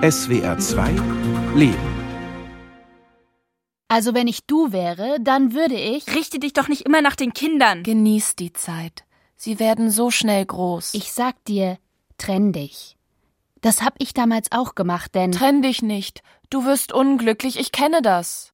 SWR 0.00 0.56
2 0.56 0.90
Leben. 1.56 1.74
Also 3.88 4.14
wenn 4.14 4.28
ich 4.28 4.46
du 4.46 4.70
wäre, 4.70 5.18
dann 5.20 5.54
würde 5.54 5.74
ich. 5.74 6.14
Richte 6.14 6.38
dich 6.38 6.52
doch 6.52 6.68
nicht 6.68 6.82
immer 6.82 7.02
nach 7.02 7.16
den 7.16 7.32
Kindern. 7.32 7.82
Genieß 7.82 8.36
die 8.36 8.52
Zeit. 8.52 9.02
Sie 9.34 9.58
werden 9.58 9.90
so 9.90 10.12
schnell 10.12 10.46
groß. 10.46 10.94
Ich 10.94 11.12
sag 11.12 11.44
dir, 11.46 11.78
trenn 12.16 12.52
dich. 12.52 12.96
Das 13.60 13.82
hab 13.82 13.96
ich 13.98 14.14
damals 14.14 14.52
auch 14.52 14.76
gemacht, 14.76 15.16
denn. 15.16 15.32
Trenn 15.32 15.62
dich 15.62 15.82
nicht. 15.82 16.22
Du 16.48 16.64
wirst 16.64 16.92
unglücklich, 16.92 17.58
ich 17.58 17.72
kenne 17.72 18.00
das. 18.00 18.52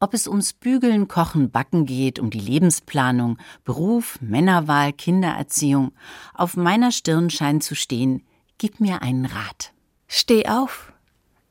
Ob 0.00 0.12
es 0.12 0.28
ums 0.28 0.52
Bügeln, 0.52 1.08
Kochen, 1.08 1.50
Backen 1.50 1.86
geht, 1.86 2.18
um 2.18 2.28
die 2.28 2.40
Lebensplanung, 2.40 3.38
Beruf, 3.64 4.18
Männerwahl, 4.20 4.92
Kindererziehung, 4.92 5.92
auf 6.34 6.58
meiner 6.58 6.92
Stirn 6.92 7.30
scheint 7.30 7.64
zu 7.64 7.74
stehen, 7.74 8.22
gib 8.58 8.80
mir 8.80 9.00
einen 9.00 9.24
Rat. 9.24 9.73
Steh 10.16 10.46
auf. 10.46 10.92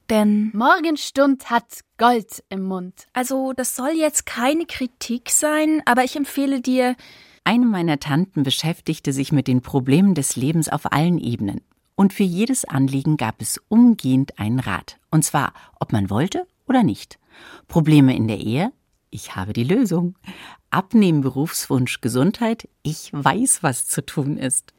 Denn. 0.09 0.49
Morgenstund 0.53 1.49
hat 1.49 1.81
Gold 1.97 2.45
im 2.47 2.63
Mund. 2.63 3.07
Also, 3.11 3.51
das 3.51 3.75
soll 3.75 3.91
jetzt 3.91 4.25
keine 4.25 4.65
Kritik 4.65 5.31
sein, 5.31 5.81
aber 5.83 6.05
ich 6.05 6.15
empfehle 6.15 6.61
dir. 6.61 6.95
Eine 7.43 7.65
meiner 7.65 7.99
Tanten 7.99 8.43
beschäftigte 8.43 9.11
sich 9.11 9.33
mit 9.33 9.49
den 9.49 9.61
Problemen 9.61 10.15
des 10.15 10.37
Lebens 10.37 10.69
auf 10.69 10.93
allen 10.93 11.17
Ebenen. 11.17 11.59
Und 11.95 12.13
für 12.13 12.23
jedes 12.23 12.63
Anliegen 12.63 13.17
gab 13.17 13.41
es 13.41 13.59
umgehend 13.67 14.39
einen 14.39 14.59
Rat. 14.59 14.97
Und 15.11 15.25
zwar, 15.25 15.51
ob 15.81 15.91
man 15.91 16.09
wollte 16.09 16.47
oder 16.65 16.83
nicht. 16.83 17.19
Probleme 17.67 18.15
in 18.15 18.29
der 18.29 18.37
Ehe? 18.37 18.71
Ich 19.09 19.35
habe 19.35 19.51
die 19.51 19.65
Lösung. 19.65 20.15
Abnehmen, 20.69 21.19
Berufswunsch, 21.19 21.99
Gesundheit? 21.99 22.69
Ich 22.81 23.09
weiß, 23.11 23.61
was 23.61 23.89
zu 23.89 24.05
tun 24.05 24.37
ist. 24.37 24.73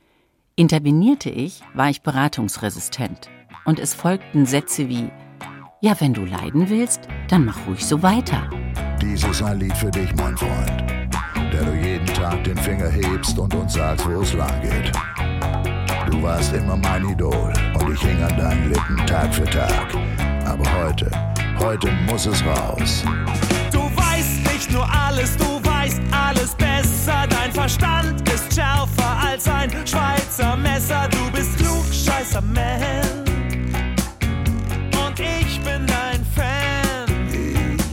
Intervenierte 0.56 1.30
ich, 1.30 1.62
war 1.74 1.90
ich 1.90 2.02
beratungsresistent. 2.02 3.28
Und 3.64 3.80
es 3.80 3.92
folgten 3.92 4.46
Sätze 4.46 4.88
wie, 4.88 5.10
ja, 5.80 5.96
wenn 6.00 6.14
du 6.14 6.24
leiden 6.24 6.70
willst, 6.70 7.08
dann 7.28 7.44
mach 7.44 7.66
ruhig 7.66 7.84
so 7.84 8.04
weiter. 8.04 8.48
Dies 9.02 9.24
ist 9.24 9.42
ein 9.42 9.58
Lied 9.58 9.76
für 9.76 9.90
dich, 9.90 10.14
mein 10.14 10.36
Freund, 10.36 10.84
der 11.52 11.64
du 11.64 11.74
jeden 11.74 12.06
Tag 12.06 12.44
den 12.44 12.56
Finger 12.56 12.88
hebst 12.88 13.36
und 13.36 13.52
uns 13.52 13.72
sagst, 13.72 14.08
wo 14.08 14.20
es 14.20 14.32
lang 14.34 14.62
geht. 14.62 14.92
Du 16.12 16.22
warst 16.22 16.52
immer 16.52 16.76
mein 16.76 17.04
Idol 17.08 17.52
und 17.80 17.92
ich 17.92 18.00
hing 18.00 18.22
an 18.22 18.36
deinen 18.36 18.68
Lippen 18.68 19.04
Tag 19.08 19.34
für 19.34 19.46
Tag. 19.46 19.92
Aber 20.46 20.64
heute, 20.84 21.10
heute 21.58 21.90
muss 22.08 22.26
es 22.26 22.40
raus. 22.44 23.04
Du 23.72 23.80
weißt 23.80 24.52
nicht 24.52 24.70
nur 24.70 24.88
alles, 24.88 25.36
du 25.36 25.44
weißt 25.64 26.00
alles 26.12 26.23
Verstand 27.54 28.28
ist 28.30 28.52
schärfer 28.52 29.16
als 29.16 29.46
ein 29.46 29.70
Schweizer 29.86 30.56
Messer. 30.56 31.08
Du 31.08 31.30
bist 31.30 31.56
klug, 31.56 31.84
scheißer 31.86 32.42
Man. 32.42 33.22
Und 35.06 35.20
ich 35.20 35.60
bin 35.60 35.86
dein 35.86 36.24
Fan. 36.34 37.08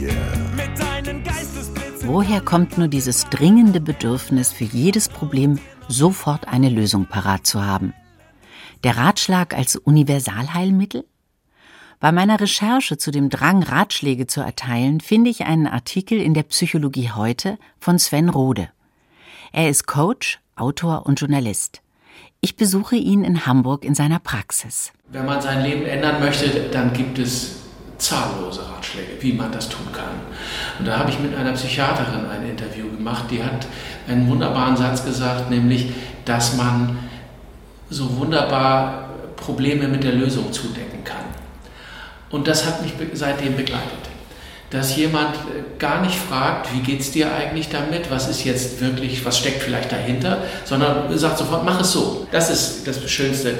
Yeah. 0.02 0.14
Mit 0.56 0.80
deinen 0.80 1.24
Geistesblitzen. 1.24 2.10
Woher 2.10 2.42
kommt 2.42 2.80
nur 2.80 2.88
dieses 2.88 3.30
dringende 3.30 3.80
Bedürfnis, 3.80 4.52
für 4.52 4.64
jedes 4.64 5.08
Problem 5.08 5.60
sofort 5.88 6.48
eine 6.48 6.70
Lösung 6.70 7.06
parat 7.06 7.46
zu 7.46 7.64
haben? 7.64 7.94
Der 8.84 8.98
Ratschlag 8.98 9.54
als 9.54 9.76
Universalheilmittel? 9.76 11.06
Bei 12.00 12.12
meiner 12.12 12.40
Recherche 12.40 12.98
zu 12.98 13.12
dem 13.12 13.30
Drang, 13.30 13.62
Ratschläge 13.62 14.26
zu 14.26 14.42
erteilen, 14.42 15.02
finde 15.02 15.30
ich 15.30 15.46
einen 15.46 15.68
Artikel 15.68 16.20
in 16.20 16.34
der 16.34 16.44
Psychologie 16.44 17.12
heute 17.12 17.60
von 17.80 18.00
Sven 18.00 18.28
Rode. 18.28 18.70
Er 19.54 19.70
ist 19.70 19.86
Coach, 19.86 20.40
Autor 20.56 21.06
und 21.06 21.20
Journalist. 21.20 21.82
Ich 22.40 22.56
besuche 22.56 22.96
ihn 22.96 23.26
in 23.26 23.46
Hamburg 23.46 23.84
in 23.84 23.94
seiner 23.94 24.20
Praxis. 24.20 24.94
Wenn 25.10 25.26
man 25.26 25.42
sein 25.42 25.62
Leben 25.62 25.86
ändern 25.86 26.22
möchte, 26.22 26.70
dann 26.72 26.94
gibt 26.94 27.20
es 27.20 27.58
zahllose 27.98 28.62
Ratschläge, 28.70 29.12
wie 29.20 29.34
man 29.34 29.52
das 29.52 29.68
tun 29.68 29.86
kann. 29.92 30.22
Und 30.80 30.88
da 30.88 30.98
habe 30.98 31.12
ich 31.12 31.20
mit 31.20 31.36
einer 31.36 31.52
Psychiaterin 31.52 32.26
ein 32.30 32.50
Interview 32.50 32.90
gemacht, 32.92 33.26
die 33.30 33.44
hat 33.44 33.68
einen 34.08 34.30
wunderbaren 34.30 34.78
Satz 34.78 35.04
gesagt, 35.04 35.50
nämlich, 35.50 35.92
dass 36.24 36.56
man 36.56 36.98
so 37.90 38.18
wunderbar 38.18 39.10
Probleme 39.36 39.90
mit 39.90 40.06
der 40.06 40.14
Lösung 40.14 40.54
zudecken 40.54 41.04
kann. 41.04 41.26
Und 42.30 42.48
das 42.48 42.66
hat 42.66 42.82
mich 42.82 42.94
seitdem 43.14 43.58
begleitet. 43.58 44.11
Dass 44.72 44.96
jemand 44.96 45.36
gar 45.80 46.02
nicht 46.02 46.18
fragt, 46.18 46.74
wie 46.74 46.80
geht's 46.80 47.12
dir 47.12 47.34
eigentlich 47.34 47.70
damit, 47.70 48.10
was 48.10 48.30
ist 48.30 48.46
jetzt 48.46 48.80
wirklich, 48.80 49.24
was 49.26 49.38
steckt 49.38 49.62
vielleicht 49.62 49.92
dahinter, 49.92 50.44
sondern 50.66 51.16
sagt 51.18 51.38
sofort, 51.38 51.66
mach 51.66 51.82
es 51.82 51.92
so. 51.92 52.26
Das 52.32 52.50
ist 52.50 52.88
das 52.88 53.10
Schönste. 53.12 53.54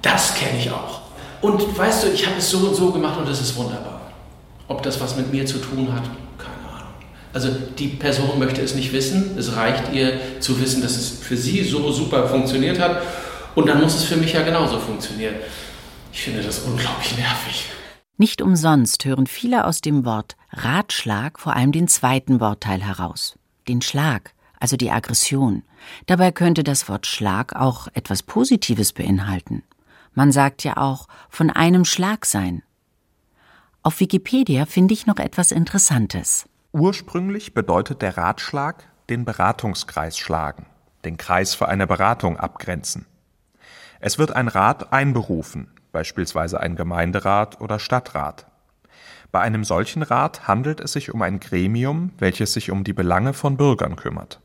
Das 0.00 0.34
kenne 0.34 0.58
ich 0.58 0.70
auch. 0.70 1.00
Und 1.40 1.76
weißt 1.76 2.04
du, 2.04 2.08
ich 2.08 2.24
habe 2.26 2.38
es 2.38 2.50
so 2.50 2.58
und 2.58 2.74
so 2.74 2.90
gemacht 2.92 3.18
und 3.18 3.28
das 3.28 3.40
ist 3.40 3.56
wunderbar. 3.56 4.12
Ob 4.68 4.82
das 4.82 5.00
was 5.00 5.16
mit 5.16 5.32
mir 5.32 5.44
zu 5.44 5.58
tun 5.58 5.92
hat, 5.92 6.04
keine 6.38 6.72
Ahnung. 6.72 6.92
Also 7.32 7.48
die 7.76 7.88
Person 7.88 8.38
möchte 8.38 8.60
es 8.60 8.74
nicht 8.74 8.92
wissen. 8.92 9.36
Es 9.36 9.56
reicht 9.56 9.92
ihr 9.92 10.20
zu 10.40 10.60
wissen, 10.60 10.82
dass 10.82 10.92
es 10.92 11.18
für 11.20 11.36
sie 11.36 11.64
so 11.64 11.90
super 11.90 12.28
funktioniert 12.28 12.78
hat. 12.78 13.02
Und 13.56 13.68
dann 13.68 13.80
muss 13.80 13.96
es 13.96 14.04
für 14.04 14.16
mich 14.16 14.34
ja 14.34 14.42
genauso 14.42 14.78
funktionieren. 14.78 15.34
Ich 16.12 16.22
finde 16.22 16.42
das 16.42 16.60
unglaublich 16.60 17.16
nervig. 17.16 17.64
Nicht 18.20 18.42
umsonst 18.42 19.04
hören 19.04 19.28
viele 19.28 19.64
aus 19.64 19.80
dem 19.80 20.04
Wort 20.04 20.36
Ratschlag 20.50 21.38
vor 21.38 21.54
allem 21.54 21.70
den 21.70 21.86
zweiten 21.86 22.40
Wortteil 22.40 22.82
heraus, 22.82 23.38
den 23.68 23.80
Schlag, 23.80 24.34
also 24.58 24.76
die 24.76 24.90
Aggression. 24.90 25.62
Dabei 26.06 26.32
könnte 26.32 26.64
das 26.64 26.88
Wort 26.88 27.06
Schlag 27.06 27.54
auch 27.54 27.86
etwas 27.94 28.24
Positives 28.24 28.92
beinhalten. 28.92 29.62
Man 30.14 30.32
sagt 30.32 30.64
ja 30.64 30.78
auch 30.78 31.06
von 31.28 31.48
einem 31.48 31.84
Schlag 31.84 32.26
sein. 32.26 32.64
Auf 33.84 34.00
Wikipedia 34.00 34.66
finde 34.66 34.94
ich 34.94 35.06
noch 35.06 35.18
etwas 35.18 35.52
Interessantes. 35.52 36.48
Ursprünglich 36.72 37.54
bedeutet 37.54 38.02
der 38.02 38.16
Ratschlag 38.16 38.88
den 39.08 39.24
Beratungskreis 39.24 40.18
schlagen, 40.18 40.66
den 41.04 41.18
Kreis 41.18 41.54
für 41.54 41.68
eine 41.68 41.86
Beratung 41.86 42.36
abgrenzen. 42.36 43.06
Es 44.00 44.18
wird 44.18 44.32
ein 44.32 44.48
Rat 44.48 44.92
einberufen, 44.92 45.70
beispielsweise 45.92 46.60
ein 46.60 46.76
Gemeinderat 46.76 47.60
oder 47.60 47.78
Stadtrat. 47.78 48.46
Bei 49.30 49.40
einem 49.40 49.64
solchen 49.64 50.02
Rat 50.02 50.48
handelt 50.48 50.80
es 50.80 50.92
sich 50.92 51.12
um 51.12 51.22
ein 51.22 51.38
Gremium, 51.40 52.12
welches 52.18 52.54
sich 52.54 52.70
um 52.70 52.84
die 52.84 52.94
Belange 52.94 53.34
von 53.34 53.56
Bürgern 53.56 53.96
kümmert. 53.96 54.40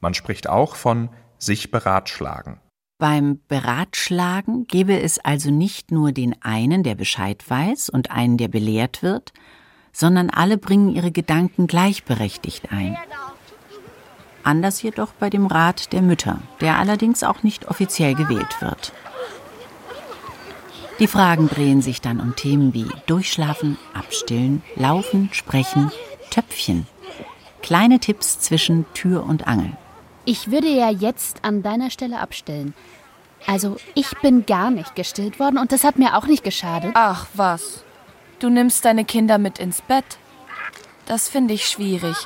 Man 0.00 0.14
spricht 0.14 0.48
auch 0.48 0.76
von 0.76 1.08
sich 1.38 1.70
beratschlagen. 1.70 2.58
Beim 2.98 3.40
Beratschlagen 3.48 4.66
gäbe 4.66 4.98
es 5.00 5.18
also 5.18 5.50
nicht 5.50 5.90
nur 5.90 6.12
den 6.12 6.34
einen, 6.42 6.82
der 6.82 6.94
Bescheid 6.94 7.44
weiß 7.46 7.90
und 7.90 8.10
einen, 8.10 8.38
der 8.38 8.48
belehrt 8.48 9.02
wird, 9.02 9.32
sondern 9.92 10.30
alle 10.30 10.58
bringen 10.58 10.88
ihre 10.90 11.10
Gedanken 11.10 11.66
gleichberechtigt 11.66 12.72
ein. 12.72 12.96
Anders 14.44 14.80
jedoch 14.82 15.12
bei 15.12 15.28
dem 15.28 15.46
Rat 15.46 15.92
der 15.92 16.02
Mütter, 16.02 16.38
der 16.60 16.78
allerdings 16.78 17.22
auch 17.22 17.42
nicht 17.42 17.68
offiziell 17.68 18.14
gewählt 18.14 18.60
wird. 18.60 18.92
Die 20.98 21.06
Fragen 21.06 21.48
drehen 21.48 21.82
sich 21.82 22.00
dann 22.00 22.20
um 22.20 22.36
Themen 22.36 22.72
wie 22.72 22.86
Durchschlafen, 23.06 23.76
Abstillen, 23.92 24.62
Laufen, 24.76 25.28
Sprechen, 25.32 25.92
Töpfchen. 26.30 26.86
Kleine 27.62 27.98
Tipps 28.00 28.40
zwischen 28.40 28.86
Tür 28.94 29.24
und 29.24 29.46
Angel. 29.46 29.72
Ich 30.24 30.50
würde 30.50 30.68
ja 30.68 30.90
jetzt 30.90 31.44
an 31.44 31.62
deiner 31.62 31.90
Stelle 31.90 32.18
abstellen. 32.20 32.72
Also, 33.46 33.76
ich 33.94 34.10
bin 34.22 34.46
gar 34.46 34.70
nicht 34.70 34.94
gestillt 34.94 35.38
worden 35.38 35.58
und 35.58 35.70
das 35.70 35.84
hat 35.84 35.98
mir 35.98 36.16
auch 36.16 36.26
nicht 36.26 36.44
geschadet. 36.44 36.92
Ach 36.94 37.26
was. 37.34 37.84
Du 38.38 38.48
nimmst 38.48 38.84
deine 38.86 39.04
Kinder 39.04 39.36
mit 39.36 39.58
ins 39.58 39.82
Bett. 39.82 40.18
Das 41.04 41.28
finde 41.28 41.54
ich 41.54 41.68
schwierig. 41.68 42.16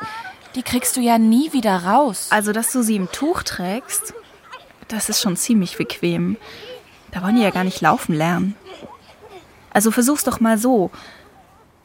Die 0.55 0.63
kriegst 0.63 0.97
du 0.97 1.01
ja 1.01 1.19
nie 1.19 1.53
wieder 1.53 1.85
raus. 1.85 2.29
Also, 2.31 2.53
dass 2.53 2.71
du 2.73 2.83
sie 2.83 2.97
im 2.97 3.11
Tuch 3.11 3.43
trägst, 3.43 4.15
das 4.87 5.09
ist 5.09 5.21
schon 5.21 5.37
ziemlich 5.37 5.77
bequem. 5.77 6.37
Da 7.13 7.23
wollen 7.23 7.37
die 7.37 7.43
ja 7.43 7.51
gar 7.51 7.65
nicht 7.65 7.81
laufen 7.81 8.15
lernen. 8.15 8.55
Also 9.71 9.91
versuch's 9.91 10.25
doch 10.25 10.41
mal 10.41 10.59
so. 10.59 10.91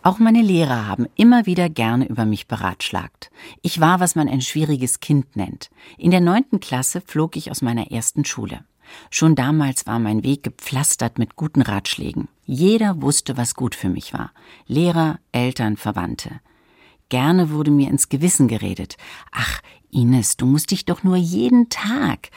Auch 0.03 0.19
meine 0.19 0.41
Lehrer 0.41 0.87
haben 0.87 1.07
immer 1.15 1.47
wieder 1.47 1.67
gerne 1.67 2.07
über 2.07 2.25
mich 2.25 2.47
beratschlagt. 2.47 3.31
Ich 3.63 3.79
war, 3.79 3.99
was 3.99 4.15
man 4.15 4.29
ein 4.29 4.41
schwieriges 4.41 4.99
Kind 4.99 5.35
nennt. 5.35 5.71
In 5.97 6.11
der 6.11 6.21
neunten 6.21 6.59
Klasse 6.59 7.01
flog 7.01 7.35
ich 7.35 7.49
aus 7.49 7.63
meiner 7.63 7.91
ersten 7.91 8.23
Schule. 8.23 8.63
Schon 9.09 9.33
damals 9.33 9.87
war 9.87 9.97
mein 9.97 10.23
Weg 10.23 10.43
gepflastert 10.43 11.17
mit 11.17 11.35
guten 11.35 11.63
Ratschlägen. 11.63 12.27
Jeder 12.45 13.01
wusste, 13.01 13.35
was 13.35 13.55
gut 13.55 13.73
für 13.73 13.89
mich 13.89 14.13
war. 14.13 14.31
Lehrer, 14.67 15.17
Eltern, 15.31 15.75
Verwandte. 15.75 16.39
Gerne 17.09 17.49
wurde 17.49 17.71
mir 17.71 17.89
ins 17.89 18.09
Gewissen 18.09 18.47
geredet. 18.47 18.97
Ach, 19.31 19.61
Ines, 19.91 20.37
du 20.37 20.45
musst 20.45 20.69
dich 20.69 20.85
doch 20.85 21.03
nur 21.03 21.15
jeden 21.15 21.69
Tag. 21.69 22.29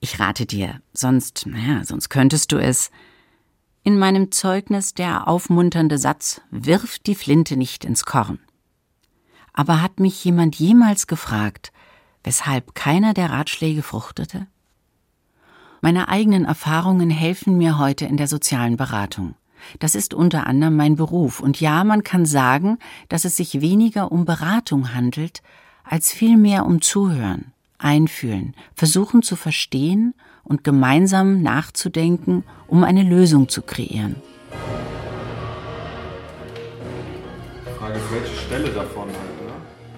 Ich 0.00 0.18
rate 0.18 0.46
dir, 0.46 0.80
sonst, 0.94 1.44
naja, 1.46 1.84
sonst 1.84 2.08
könntest 2.08 2.52
du 2.52 2.56
es. 2.56 2.90
In 3.82 3.98
meinem 3.98 4.32
Zeugnis 4.32 4.94
der 4.94 5.28
aufmunternde 5.28 5.98
Satz, 5.98 6.40
wirf 6.50 6.98
die 6.98 7.14
Flinte 7.14 7.56
nicht 7.56 7.84
ins 7.84 8.06
Korn. 8.06 8.38
Aber 9.52 9.82
hat 9.82 10.00
mich 10.00 10.24
jemand 10.24 10.56
jemals 10.56 11.06
gefragt, 11.06 11.70
weshalb 12.24 12.74
keiner 12.74 13.12
der 13.12 13.30
Ratschläge 13.30 13.82
fruchtete? 13.82 14.46
Meine 15.82 16.08
eigenen 16.08 16.46
Erfahrungen 16.46 17.10
helfen 17.10 17.58
mir 17.58 17.78
heute 17.78 18.06
in 18.06 18.16
der 18.16 18.28
sozialen 18.28 18.76
Beratung. 18.78 19.34
Das 19.78 19.94
ist 19.94 20.14
unter 20.14 20.46
anderem 20.46 20.76
mein 20.76 20.96
Beruf. 20.96 21.40
Und 21.40 21.60
ja, 21.60 21.84
man 21.84 22.02
kann 22.04 22.24
sagen, 22.24 22.78
dass 23.10 23.26
es 23.26 23.36
sich 23.36 23.60
weniger 23.60 24.12
um 24.12 24.24
Beratung 24.24 24.94
handelt, 24.94 25.42
als 25.84 26.10
vielmehr 26.12 26.64
um 26.64 26.80
Zuhören, 26.80 27.52
Einfühlen, 27.80 28.54
versuchen 28.74 29.22
zu 29.22 29.36
verstehen 29.36 30.14
und 30.44 30.64
gemeinsam 30.64 31.42
nachzudenken, 31.42 32.44
um 32.66 32.84
eine 32.84 33.02
Lösung 33.02 33.48
zu 33.48 33.62
kreieren. 33.62 34.16
Frage 37.78 37.94
ist, 37.94 38.12
welche 38.12 38.36
Stelle 38.36 38.68
davon 38.68 39.04
halt, 39.04 39.46
ne? 39.46 39.52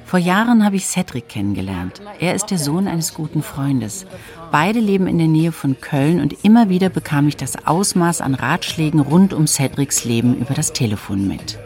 Vor 0.05 0.19
Jahren 0.19 0.65
habe 0.65 0.77
ich 0.77 0.87
Cedric 0.87 1.29
kennengelernt. 1.29 2.01
Er 2.21 2.35
ist 2.35 2.51
der 2.51 2.59
Sohn 2.59 2.87
eines 2.87 3.15
guten 3.15 3.43
Freundes. 3.43 4.07
Beide 4.51 4.79
leben 4.79 5.07
in 5.07 5.19
der 5.19 5.27
Nähe 5.27 5.53
von 5.53 5.81
Köln 5.81 6.21
und 6.21 6.45
immer 6.45 6.69
wieder 6.69 6.91
bekam 6.91 7.29
ich 7.29 7.37
das 7.37 7.67
Ausmaß 7.67 8.21
an 8.21 8.35
Ratschlägen 8.35 9.01
rund 9.01 9.33
um 9.33 9.47
Cedrics 9.47 10.05
Leben 10.05 10.37
über 10.37 10.55
das 10.55 10.73
Telefon 10.73 11.27
mit. 11.27 11.59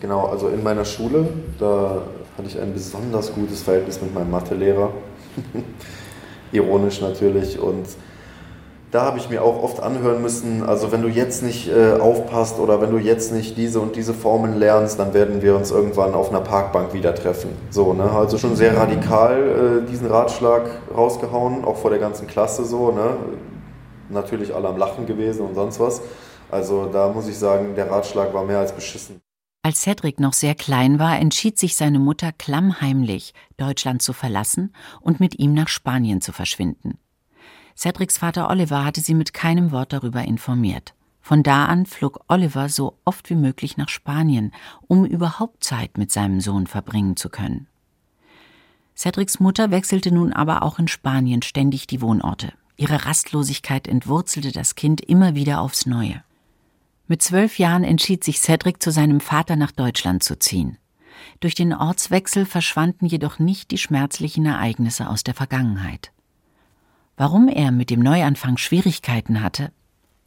Genau, 0.00 0.26
also 0.26 0.48
in 0.48 0.62
meiner 0.62 0.84
Schule, 0.84 1.28
da 1.58 2.02
hatte 2.36 2.48
ich 2.48 2.60
ein 2.60 2.72
besonders 2.72 3.32
gutes 3.32 3.62
Verhältnis 3.62 4.00
mit 4.00 4.14
meinem 4.14 4.30
Mathelehrer. 4.30 4.90
Ironisch 6.52 7.00
natürlich. 7.00 7.58
Und 7.58 7.86
da 8.94 9.02
habe 9.02 9.18
ich 9.18 9.28
mir 9.28 9.42
auch 9.42 9.60
oft 9.60 9.82
anhören 9.82 10.22
müssen, 10.22 10.62
also 10.62 10.92
wenn 10.92 11.02
du 11.02 11.08
jetzt 11.08 11.42
nicht 11.42 11.68
äh, 11.68 11.94
aufpasst 11.94 12.60
oder 12.60 12.80
wenn 12.80 12.92
du 12.92 12.98
jetzt 12.98 13.32
nicht 13.32 13.56
diese 13.56 13.80
und 13.80 13.96
diese 13.96 14.14
Formeln 14.14 14.56
lernst, 14.56 15.00
dann 15.00 15.12
werden 15.14 15.42
wir 15.42 15.56
uns 15.56 15.72
irgendwann 15.72 16.14
auf 16.14 16.30
einer 16.30 16.40
Parkbank 16.40 16.92
wieder 16.94 17.12
treffen. 17.12 17.50
So, 17.70 17.92
ne? 17.92 18.08
Also 18.08 18.38
schon 18.38 18.54
sehr 18.54 18.76
radikal 18.76 19.82
äh, 19.84 19.90
diesen 19.90 20.06
Ratschlag 20.06 20.62
rausgehauen, 20.96 21.64
auch 21.64 21.76
vor 21.76 21.90
der 21.90 21.98
ganzen 21.98 22.28
Klasse 22.28 22.64
so, 22.64 22.92
ne? 22.92 23.16
Natürlich 24.10 24.54
alle 24.54 24.68
am 24.68 24.76
Lachen 24.76 25.06
gewesen 25.06 25.44
und 25.44 25.56
sonst 25.56 25.80
was. 25.80 26.00
Also 26.48 26.86
da 26.86 27.08
muss 27.08 27.26
ich 27.26 27.36
sagen, 27.36 27.74
der 27.74 27.90
Ratschlag 27.90 28.32
war 28.32 28.44
mehr 28.44 28.60
als 28.60 28.70
beschissen. 28.70 29.23
Als 29.64 29.80
Cedric 29.80 30.20
noch 30.20 30.34
sehr 30.34 30.54
klein 30.54 30.98
war, 30.98 31.18
entschied 31.18 31.58
sich 31.58 31.74
seine 31.74 31.98
Mutter 31.98 32.32
klammheimlich, 32.32 33.32
Deutschland 33.56 34.02
zu 34.02 34.12
verlassen 34.12 34.74
und 35.00 35.20
mit 35.20 35.38
ihm 35.38 35.54
nach 35.54 35.68
Spanien 35.68 36.20
zu 36.20 36.32
verschwinden. 36.32 36.98
Cedrics 37.74 38.18
Vater 38.18 38.50
Oliver 38.50 38.84
hatte 38.84 39.00
sie 39.00 39.14
mit 39.14 39.32
keinem 39.32 39.72
Wort 39.72 39.94
darüber 39.94 40.20
informiert. 40.20 40.92
Von 41.22 41.42
da 41.42 41.64
an 41.64 41.86
flog 41.86 42.20
Oliver 42.28 42.68
so 42.68 42.98
oft 43.06 43.30
wie 43.30 43.36
möglich 43.36 43.78
nach 43.78 43.88
Spanien, 43.88 44.52
um 44.86 45.06
überhaupt 45.06 45.64
Zeit 45.64 45.96
mit 45.96 46.12
seinem 46.12 46.42
Sohn 46.42 46.66
verbringen 46.66 47.16
zu 47.16 47.30
können. 47.30 47.66
Cedrics 48.94 49.40
Mutter 49.40 49.70
wechselte 49.70 50.12
nun 50.12 50.34
aber 50.34 50.62
auch 50.62 50.78
in 50.78 50.88
Spanien 50.88 51.40
ständig 51.40 51.86
die 51.86 52.02
Wohnorte. 52.02 52.52
Ihre 52.76 53.06
Rastlosigkeit 53.06 53.88
entwurzelte 53.88 54.52
das 54.52 54.74
Kind 54.74 55.00
immer 55.00 55.34
wieder 55.34 55.62
aufs 55.62 55.86
Neue. 55.86 56.22
Mit 57.06 57.20
zwölf 57.22 57.58
Jahren 57.58 57.84
entschied 57.84 58.24
sich 58.24 58.40
Cedric, 58.40 58.82
zu 58.82 58.90
seinem 58.90 59.20
Vater 59.20 59.56
nach 59.56 59.72
Deutschland 59.72 60.22
zu 60.22 60.38
ziehen. 60.38 60.78
Durch 61.40 61.54
den 61.54 61.74
Ortswechsel 61.74 62.46
verschwanden 62.46 63.04
jedoch 63.04 63.38
nicht 63.38 63.70
die 63.70 63.78
schmerzlichen 63.78 64.46
Ereignisse 64.46 65.10
aus 65.10 65.22
der 65.22 65.34
Vergangenheit. 65.34 66.12
Warum 67.18 67.48
er 67.48 67.72
mit 67.72 67.90
dem 67.90 68.00
Neuanfang 68.00 68.56
Schwierigkeiten 68.56 69.42
hatte, 69.42 69.70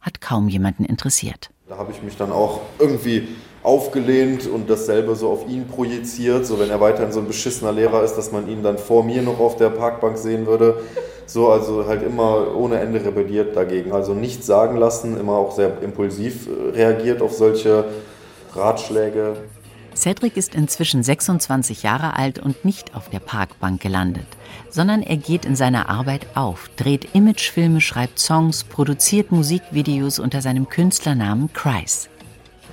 hat 0.00 0.20
kaum 0.20 0.48
jemanden 0.48 0.84
interessiert. 0.84 1.50
Da 1.68 1.76
habe 1.76 1.90
ich 1.90 2.02
mich 2.02 2.16
dann 2.16 2.30
auch 2.30 2.60
irgendwie 2.78 3.26
aufgelehnt 3.64 4.46
und 4.46 4.70
dasselbe 4.70 5.16
so 5.16 5.30
auf 5.30 5.48
ihn 5.48 5.66
projiziert, 5.66 6.46
so 6.46 6.60
wenn 6.60 6.70
er 6.70 6.80
weiterhin 6.80 7.12
so 7.12 7.18
ein 7.18 7.26
beschissener 7.26 7.72
Lehrer 7.72 8.04
ist, 8.04 8.14
dass 8.14 8.30
man 8.30 8.48
ihn 8.48 8.62
dann 8.62 8.78
vor 8.78 9.04
mir 9.04 9.20
noch 9.20 9.40
auf 9.40 9.56
der 9.56 9.70
Parkbank 9.70 10.16
sehen 10.16 10.46
würde. 10.46 10.80
So, 11.28 11.50
also 11.50 11.86
halt 11.86 12.02
immer 12.02 12.56
ohne 12.56 12.80
Ende 12.80 13.04
rebelliert 13.04 13.54
dagegen. 13.54 13.92
Also 13.92 14.14
nichts 14.14 14.46
sagen 14.46 14.78
lassen, 14.78 15.20
immer 15.20 15.34
auch 15.34 15.54
sehr 15.54 15.82
impulsiv 15.82 16.48
äh, 16.48 16.70
reagiert 16.70 17.20
auf 17.20 17.34
solche 17.34 17.84
Ratschläge. 18.54 19.36
Cedric 19.94 20.38
ist 20.38 20.54
inzwischen 20.54 21.02
26 21.02 21.82
Jahre 21.82 22.16
alt 22.16 22.38
und 22.38 22.64
nicht 22.64 22.94
auf 22.94 23.10
der 23.10 23.18
Parkbank 23.18 23.82
gelandet, 23.82 24.26
sondern 24.70 25.02
er 25.02 25.16
geht 25.16 25.44
in 25.44 25.54
seiner 25.54 25.90
Arbeit 25.90 26.24
auf, 26.34 26.70
dreht 26.76 27.14
Imagefilme, 27.14 27.80
schreibt 27.80 28.18
Songs, 28.18 28.64
produziert 28.64 29.30
Musikvideos 29.30 30.20
unter 30.20 30.40
seinem 30.40 30.68
Künstlernamen 30.68 31.52
Kreis. 31.52 32.08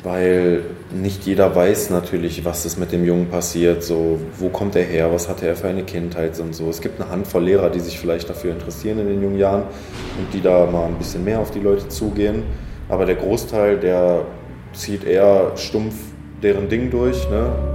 Weil 0.06 0.62
nicht 0.94 1.26
jeder 1.26 1.56
weiß 1.56 1.90
natürlich, 1.90 2.46
was 2.46 2.64
ist 2.64 2.78
mit 2.78 2.92
dem 2.92 3.06
Jungen 3.06 3.28
passiert, 3.28 3.82
so 3.82 4.20
wo 4.38 4.50
kommt 4.50 4.76
er 4.76 4.84
her, 4.84 5.12
was 5.12 5.28
hatte 5.28 5.48
er 5.48 5.56
für 5.56 5.68
eine 5.68 5.82
Kindheit 5.82 6.40
und 6.40 6.54
so. 6.54 6.70
Es 6.70 6.80
gibt 6.80 7.02
eine 7.02 7.10
Handvoll 7.10 7.46
Lehrer, 7.46 7.72
die 7.72 7.80
sich 7.80 8.00
vielleicht 8.00 8.30
dafür 8.30 8.52
interessieren 8.52 9.00
in 9.00 9.08
den 9.08 9.24
jungen 9.24 9.40
Jahren 9.40 9.64
und 9.64 10.32
die 10.32 10.42
da 10.42 10.68
mal 10.68 10.86
ein 10.86 11.00
bisschen 11.00 11.24
mehr 11.24 11.40
auf 11.40 11.50
die 11.50 11.60
Leute 11.60 11.88
zugehen. 11.88 12.44
Aber 12.88 13.08
der 13.08 13.16
Großteil, 13.16 13.80
der 13.80 14.28
zieht 14.74 15.06
eher 15.06 15.54
stumpf 15.56 15.96
deren 16.44 16.70
Ding 16.70 16.92
durch. 16.92 17.28
Ne? 17.32 17.75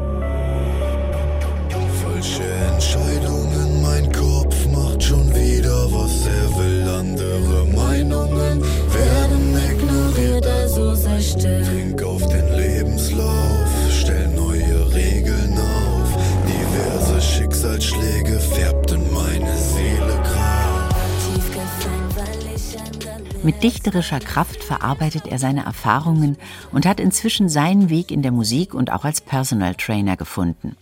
Mit 23.43 23.63
dichterischer 23.63 24.21
Kraft 24.21 24.63
verarbeitet 24.63 25.27
er 25.27 25.39
seine 25.39 25.65
Erfahrungen 25.65 26.37
und 26.73 26.85
hat 26.85 27.01
inzwischen 27.01 27.49
seinen 27.49 27.89
Weg 27.89 28.11
in 28.11 28.21
der 28.21 28.33
Musik 28.33 28.75
und 28.75 28.93
auch 28.93 29.07
als 29.07 29.23
Personal 29.23 29.75
Trainer 29.77 30.19
gefunden. 30.19 30.77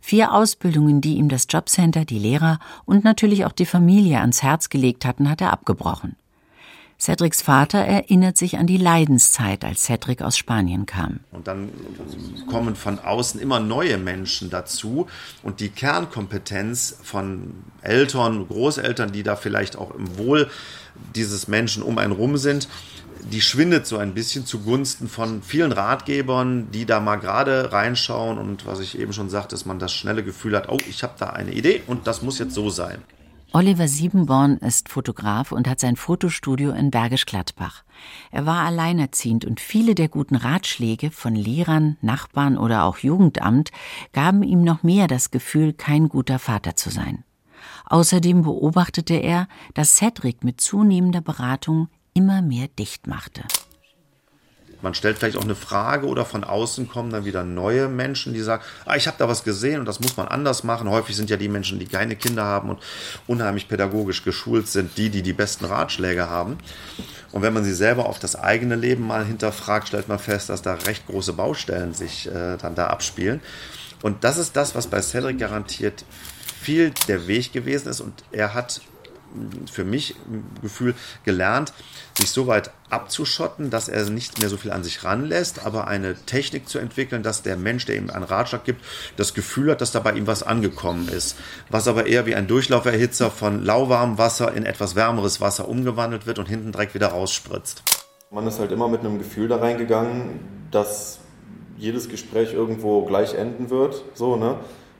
Vier 0.00 0.32
Ausbildungen, 0.32 1.00
die 1.00 1.16
ihm 1.16 1.28
das 1.28 1.48
Jobcenter, 1.50 2.04
die 2.04 2.20
Lehrer 2.20 2.60
und 2.84 3.02
natürlich 3.02 3.44
auch 3.44 3.50
die 3.50 3.66
Familie 3.66 4.20
ans 4.20 4.44
Herz 4.44 4.68
gelegt 4.68 5.04
hatten, 5.04 5.28
hat 5.28 5.40
er 5.40 5.52
abgebrochen. 5.52 6.14
Cedrics 6.98 7.42
Vater 7.42 7.80
erinnert 7.80 8.38
sich 8.38 8.56
an 8.56 8.66
die 8.66 8.78
Leidenszeit, 8.78 9.64
als 9.64 9.82
Cedric 9.82 10.22
aus 10.22 10.38
Spanien 10.38 10.86
kam. 10.86 11.20
Und 11.30 11.46
dann 11.46 11.68
kommen 12.46 12.74
von 12.74 12.98
außen 12.98 13.38
immer 13.38 13.60
neue 13.60 13.98
Menschen 13.98 14.48
dazu 14.48 15.06
und 15.42 15.60
die 15.60 15.68
Kernkompetenz 15.68 16.96
von 17.02 17.52
Eltern, 17.82 18.48
Großeltern, 18.48 19.12
die 19.12 19.24
da 19.24 19.36
vielleicht 19.36 19.76
auch 19.76 19.94
im 19.94 20.16
Wohl 20.16 20.48
dieses 21.14 21.48
Menschen 21.48 21.82
um 21.82 21.98
einen 21.98 22.12
rum 22.12 22.36
sind, 22.36 22.68
die 23.32 23.40
schwindet 23.40 23.86
so 23.86 23.98
ein 23.98 24.14
bisschen 24.14 24.46
zugunsten 24.46 25.08
von 25.08 25.42
vielen 25.42 25.72
Ratgebern, 25.72 26.70
die 26.70 26.86
da 26.86 27.00
mal 27.00 27.16
gerade 27.16 27.72
reinschauen 27.72 28.38
und 28.38 28.66
was 28.66 28.80
ich 28.80 28.98
eben 28.98 29.12
schon 29.12 29.30
sagte, 29.30 29.54
dass 29.54 29.66
man 29.66 29.78
das 29.78 29.92
schnelle 29.92 30.22
Gefühl 30.22 30.56
hat, 30.56 30.68
oh, 30.68 30.78
ich 30.88 31.02
habe 31.02 31.14
da 31.18 31.30
eine 31.30 31.52
Idee 31.52 31.82
und 31.86 32.06
das 32.06 32.22
muss 32.22 32.38
jetzt 32.38 32.54
so 32.54 32.70
sein. 32.70 32.98
Oliver 33.52 33.88
Siebenborn 33.88 34.58
ist 34.58 34.88
Fotograf 34.88 35.50
und 35.50 35.66
hat 35.66 35.80
sein 35.80 35.96
Fotostudio 35.96 36.72
in 36.72 36.90
Bergisch 36.90 37.26
Gladbach. 37.26 37.84
Er 38.30 38.44
war 38.44 38.66
alleinerziehend 38.66 39.44
und 39.44 39.60
viele 39.60 39.94
der 39.94 40.08
guten 40.08 40.36
Ratschläge 40.36 41.10
von 41.10 41.34
Lehrern, 41.34 41.96
Nachbarn 42.02 42.58
oder 42.58 42.84
auch 42.84 42.98
Jugendamt 42.98 43.70
gaben 44.12 44.42
ihm 44.42 44.62
noch 44.62 44.82
mehr 44.82 45.06
das 45.06 45.30
Gefühl, 45.30 45.72
kein 45.72 46.08
guter 46.08 46.38
Vater 46.38 46.76
zu 46.76 46.90
sein. 46.90 47.24
Außerdem 47.86 48.42
beobachtete 48.42 49.14
er, 49.14 49.48
dass 49.74 49.96
Cedric 49.96 50.44
mit 50.44 50.60
zunehmender 50.60 51.20
Beratung 51.20 51.88
immer 52.14 52.42
mehr 52.42 52.68
dicht 52.68 53.06
machte. 53.06 53.42
Man 54.82 54.94
stellt 54.94 55.18
vielleicht 55.18 55.36
auch 55.38 55.44
eine 55.44 55.54
Frage 55.54 56.06
oder 56.06 56.24
von 56.24 56.44
außen 56.44 56.88
kommen 56.88 57.10
dann 57.10 57.24
wieder 57.24 57.44
neue 57.44 57.88
Menschen, 57.88 58.34
die 58.34 58.40
sagen, 58.40 58.62
ah, 58.84 58.94
ich 58.94 59.06
habe 59.06 59.16
da 59.18 59.28
was 59.28 59.42
gesehen 59.42 59.80
und 59.80 59.86
das 59.86 60.00
muss 60.00 60.16
man 60.16 60.28
anders 60.28 60.64
machen. 60.64 60.90
Häufig 60.90 61.16
sind 61.16 61.30
ja 61.30 61.36
die 61.36 61.48
Menschen, 61.48 61.78
die 61.78 61.86
keine 61.86 62.14
Kinder 62.14 62.44
haben 62.44 62.70
und 62.70 62.80
unheimlich 63.26 63.68
pädagogisch 63.68 64.22
geschult 64.22 64.68
sind, 64.68 64.96
die, 64.98 65.10
die 65.10 65.22
die 65.22 65.32
besten 65.32 65.64
Ratschläge 65.64 66.28
haben. 66.28 66.58
Und 67.32 67.42
wenn 67.42 67.54
man 67.54 67.64
sie 67.64 67.74
selber 67.74 68.06
auf 68.06 68.18
das 68.18 68.36
eigene 68.36 68.76
Leben 68.76 69.06
mal 69.06 69.24
hinterfragt, 69.24 69.88
stellt 69.88 70.08
man 70.08 70.18
fest, 70.18 70.50
dass 70.50 70.62
da 70.62 70.74
recht 70.74 71.06
große 71.06 71.32
Baustellen 71.32 71.94
sich 71.94 72.26
äh, 72.28 72.56
dann 72.56 72.74
da 72.74 72.88
abspielen. 72.88 73.40
Und 74.02 74.24
das 74.24 74.38
ist 74.38 74.56
das, 74.56 74.74
was 74.74 74.86
bei 74.86 75.00
Cedric 75.00 75.38
garantiert 75.38 76.04
viel 76.60 76.92
der 77.08 77.26
Weg 77.26 77.52
gewesen 77.52 77.88
ist. 77.88 78.00
Und 78.00 78.24
er 78.32 78.54
hat 78.54 78.80
für 79.70 79.84
mich 79.84 80.14
Gefühl 80.62 80.94
gelernt, 81.24 81.72
sich 82.16 82.30
so 82.30 82.46
weit 82.46 82.70
abzuschotten, 82.90 83.70
dass 83.70 83.88
er 83.88 84.08
nicht 84.08 84.40
mehr 84.40 84.48
so 84.48 84.56
viel 84.56 84.70
an 84.70 84.84
sich 84.84 85.04
ranlässt, 85.04 85.66
aber 85.66 85.86
eine 85.86 86.14
Technik 86.14 86.68
zu 86.68 86.78
entwickeln, 86.78 87.22
dass 87.22 87.42
der 87.42 87.56
Mensch, 87.56 87.84
der 87.84 87.96
ihm 87.96 88.10
einen 88.10 88.24
Ratschlag 88.24 88.64
gibt, 88.64 88.84
das 89.16 89.34
Gefühl 89.34 89.70
hat, 89.70 89.80
dass 89.80 89.92
da 89.92 90.00
bei 90.00 90.12
ihm 90.12 90.26
was 90.26 90.42
angekommen 90.42 91.08
ist. 91.08 91.36
Was 91.70 91.88
aber 91.88 92.06
eher 92.06 92.26
wie 92.26 92.34
ein 92.34 92.46
Durchlauferhitzer 92.46 93.30
von 93.30 93.64
lauwarmem 93.64 94.18
Wasser 94.18 94.54
in 94.54 94.64
etwas 94.64 94.94
wärmeres 94.94 95.40
Wasser 95.40 95.68
umgewandelt 95.68 96.26
wird 96.26 96.38
und 96.38 96.46
hinten 96.48 96.72
direkt 96.72 96.94
wieder 96.94 97.08
rausspritzt. 97.08 97.82
Man 98.30 98.46
ist 98.46 98.58
halt 98.58 98.72
immer 98.72 98.88
mit 98.88 99.00
einem 99.00 99.18
Gefühl 99.18 99.48
da 99.48 99.56
reingegangen, 99.56 100.40
dass 100.70 101.18
jedes 101.76 102.08
Gespräch 102.08 102.54
irgendwo 102.54 103.04
gleich 103.04 103.34
enden 103.34 103.70
wird. 103.70 104.02
So, 104.14 104.36
ne? 104.36 104.56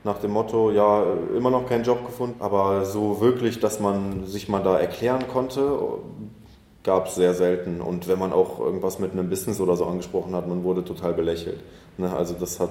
Nach 0.07 0.19
dem 0.19 0.31
Motto, 0.31 0.71
ja, 0.71 1.05
immer 1.37 1.51
noch 1.51 1.69
keinen 1.69 1.85
Job 1.85 2.07
gefunden, 2.07 2.41
aber 2.41 2.85
so 2.85 3.21
wirklich, 3.21 3.61
dass 3.61 3.81
man 3.81 4.25
sich 4.25 4.49
mal 4.49 4.63
da 4.63 4.79
erklären 4.79 5.27
konnte, 5.29 5.79
gab 6.85 7.09
es 7.09 7.17
sehr 7.17 7.35
selten. 7.35 7.81
Und 7.81 8.09
wenn 8.09 8.19
man 8.19 8.33
auch 8.33 8.61
irgendwas 8.61 8.99
mit 9.01 9.13
einem 9.13 9.29
Business 9.29 9.61
oder 9.61 9.77
so 9.77 9.85
angesprochen 9.85 10.35
hat, 10.35 10.49
man 10.49 10.63
wurde 10.63 10.85
total 10.85 11.13
belächelt. 11.13 11.63
Ne? 11.99 12.15
Also 12.15 12.35
das 12.39 12.61
hat, 12.61 12.71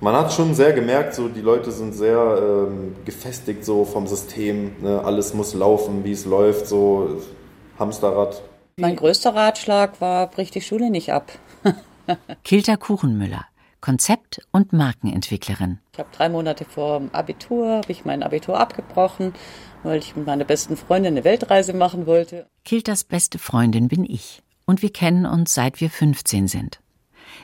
man 0.00 0.14
hat 0.14 0.32
schon 0.34 0.54
sehr 0.54 0.74
gemerkt, 0.74 1.14
so 1.14 1.28
die 1.28 1.40
Leute 1.40 1.72
sind 1.72 1.94
sehr 1.94 2.68
ähm, 2.68 2.94
gefestigt 3.06 3.64
so 3.64 3.86
vom 3.86 4.06
System. 4.06 4.72
Ne? 4.82 5.02
Alles 5.02 5.32
muss 5.32 5.54
laufen, 5.54 6.04
wie 6.04 6.12
es 6.12 6.26
läuft, 6.26 6.68
so 6.68 7.22
Hamsterrad. 7.78 8.42
Mein 8.76 8.96
größter 8.96 9.34
Ratschlag 9.34 10.00
war, 10.02 10.28
brich 10.28 10.50
die 10.50 10.60
Schule 10.60 10.90
nicht 10.90 11.10
ab. 11.10 11.32
Kilter 12.44 12.76
Kuchenmüller, 12.76 13.46
Konzept- 13.84 14.40
und 14.50 14.72
Markenentwicklerin. 14.72 15.78
Ich 15.92 15.98
habe 15.98 16.08
drei 16.10 16.30
Monate 16.30 16.64
vor 16.64 17.00
dem 17.00 17.10
Abitur, 17.14 17.68
habe 17.68 17.92
ich 17.92 18.06
mein 18.06 18.22
Abitur 18.22 18.58
abgebrochen, 18.58 19.34
weil 19.82 19.98
ich 19.98 20.16
mit 20.16 20.24
meiner 20.24 20.46
besten 20.46 20.78
Freundin 20.78 21.12
eine 21.12 21.24
Weltreise 21.24 21.74
machen 21.74 22.06
wollte. 22.06 22.46
Kilters 22.64 23.04
beste 23.04 23.38
Freundin 23.38 23.88
bin 23.88 24.06
ich. 24.06 24.42
Und 24.64 24.80
wir 24.80 24.90
kennen 24.90 25.26
uns 25.26 25.52
seit 25.52 25.82
wir 25.82 25.90
15 25.90 26.48
sind. 26.48 26.80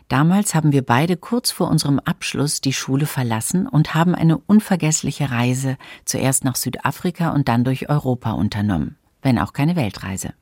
Damals 0.09 0.55
haben 0.55 0.73
wir 0.73 0.81
beide 0.81 1.19
kurz 1.19 1.51
vor 1.51 1.69
unserem 1.69 1.99
Abschluss 1.99 2.63
die 2.63 2.73
Schule 2.73 3.05
verlassen 3.05 3.67
und 3.67 3.95
haben 3.95 4.15
eine 4.15 4.39
unvergessliche 4.39 5.31
Reise 5.31 5.77
zuerst 6.07 6.45
nach 6.45 6.57
Südafrika 6.57 7.33
und 7.33 7.49
dann 7.49 7.65
durch 7.65 7.91
Europa 7.91 8.31
unternommen, 8.31 8.97
wenn 9.21 9.39
auch 9.39 9.53
keine 9.53 9.77
Weltreise. 9.77 10.33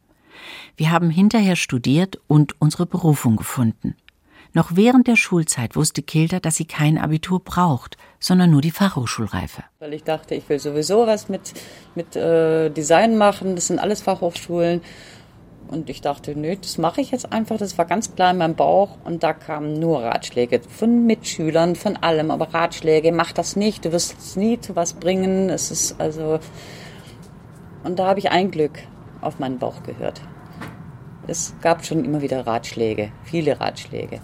Wir 0.76 0.92
haben 0.92 1.10
hinterher 1.10 1.56
studiert 1.56 2.20
und 2.28 2.54
unsere 2.60 2.86
Berufung 2.86 3.34
gefunden. 3.34 3.96
Noch 4.54 4.70
während 4.74 5.06
der 5.06 5.16
Schulzeit 5.16 5.76
wusste 5.76 6.02
Kilter, 6.02 6.40
dass 6.40 6.56
sie 6.56 6.64
kein 6.64 6.98
Abitur 6.98 7.40
braucht, 7.40 7.96
sondern 8.18 8.50
nur 8.50 8.60
die 8.60 8.70
Fachhochschulreife. 8.70 9.62
Weil 9.78 9.94
ich 9.94 10.04
dachte, 10.04 10.34
ich 10.34 10.48
will 10.48 10.58
sowieso 10.58 11.06
was 11.06 11.28
mit, 11.28 11.52
mit 11.94 12.16
äh, 12.16 12.70
Design 12.70 13.18
machen, 13.18 13.54
das 13.54 13.66
sind 13.66 13.78
alles 13.78 14.00
Fachhochschulen. 14.00 14.80
Und 15.68 15.90
ich 15.90 16.00
dachte, 16.00 16.34
nö, 16.34 16.56
das 16.56 16.78
mache 16.78 17.02
ich 17.02 17.10
jetzt 17.10 17.30
einfach. 17.30 17.58
Das 17.58 17.76
war 17.76 17.84
ganz 17.84 18.14
klar 18.14 18.30
in 18.30 18.38
meinem 18.38 18.54
Bauch. 18.54 18.96
Und 19.04 19.22
da 19.22 19.34
kamen 19.34 19.78
nur 19.78 20.02
Ratschläge 20.02 20.60
von 20.66 21.04
Mitschülern, 21.04 21.76
von 21.76 21.96
allem. 21.96 22.30
Aber 22.30 22.54
Ratschläge, 22.54 23.12
mach 23.12 23.32
das 23.32 23.54
nicht, 23.54 23.84
du 23.84 23.92
wirst 23.92 24.38
nie 24.38 24.58
zu 24.58 24.76
was 24.76 24.94
bringen. 24.94 25.50
Es 25.50 25.70
ist 25.70 26.00
also. 26.00 26.40
Und 27.84 27.98
da 27.98 28.06
habe 28.06 28.18
ich 28.18 28.30
ein 28.30 28.50
Glück 28.50 28.78
auf 29.20 29.38
meinen 29.38 29.58
Bauch 29.58 29.82
gehört. 29.82 30.22
Es 31.28 31.54
gab 31.60 31.84
schon 31.84 32.06
immer 32.06 32.22
wieder 32.22 32.46
Ratschläge, 32.46 33.12
viele 33.24 33.60
Ratschläge. 33.60 34.20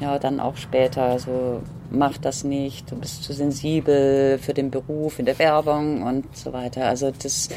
Ja, 0.00 0.18
dann 0.18 0.40
auch 0.40 0.56
später 0.56 1.18
so, 1.18 1.62
mach 1.90 2.16
das 2.16 2.42
nicht, 2.42 2.90
du 2.90 2.96
bist 2.96 3.22
zu 3.22 3.34
sensibel 3.34 4.38
für 4.38 4.54
den 4.54 4.70
Beruf 4.70 5.18
in 5.18 5.26
der 5.26 5.38
Werbung 5.38 6.02
und 6.02 6.34
so 6.34 6.54
weiter. 6.54 6.86
Also 6.86 7.12
das, 7.12 7.50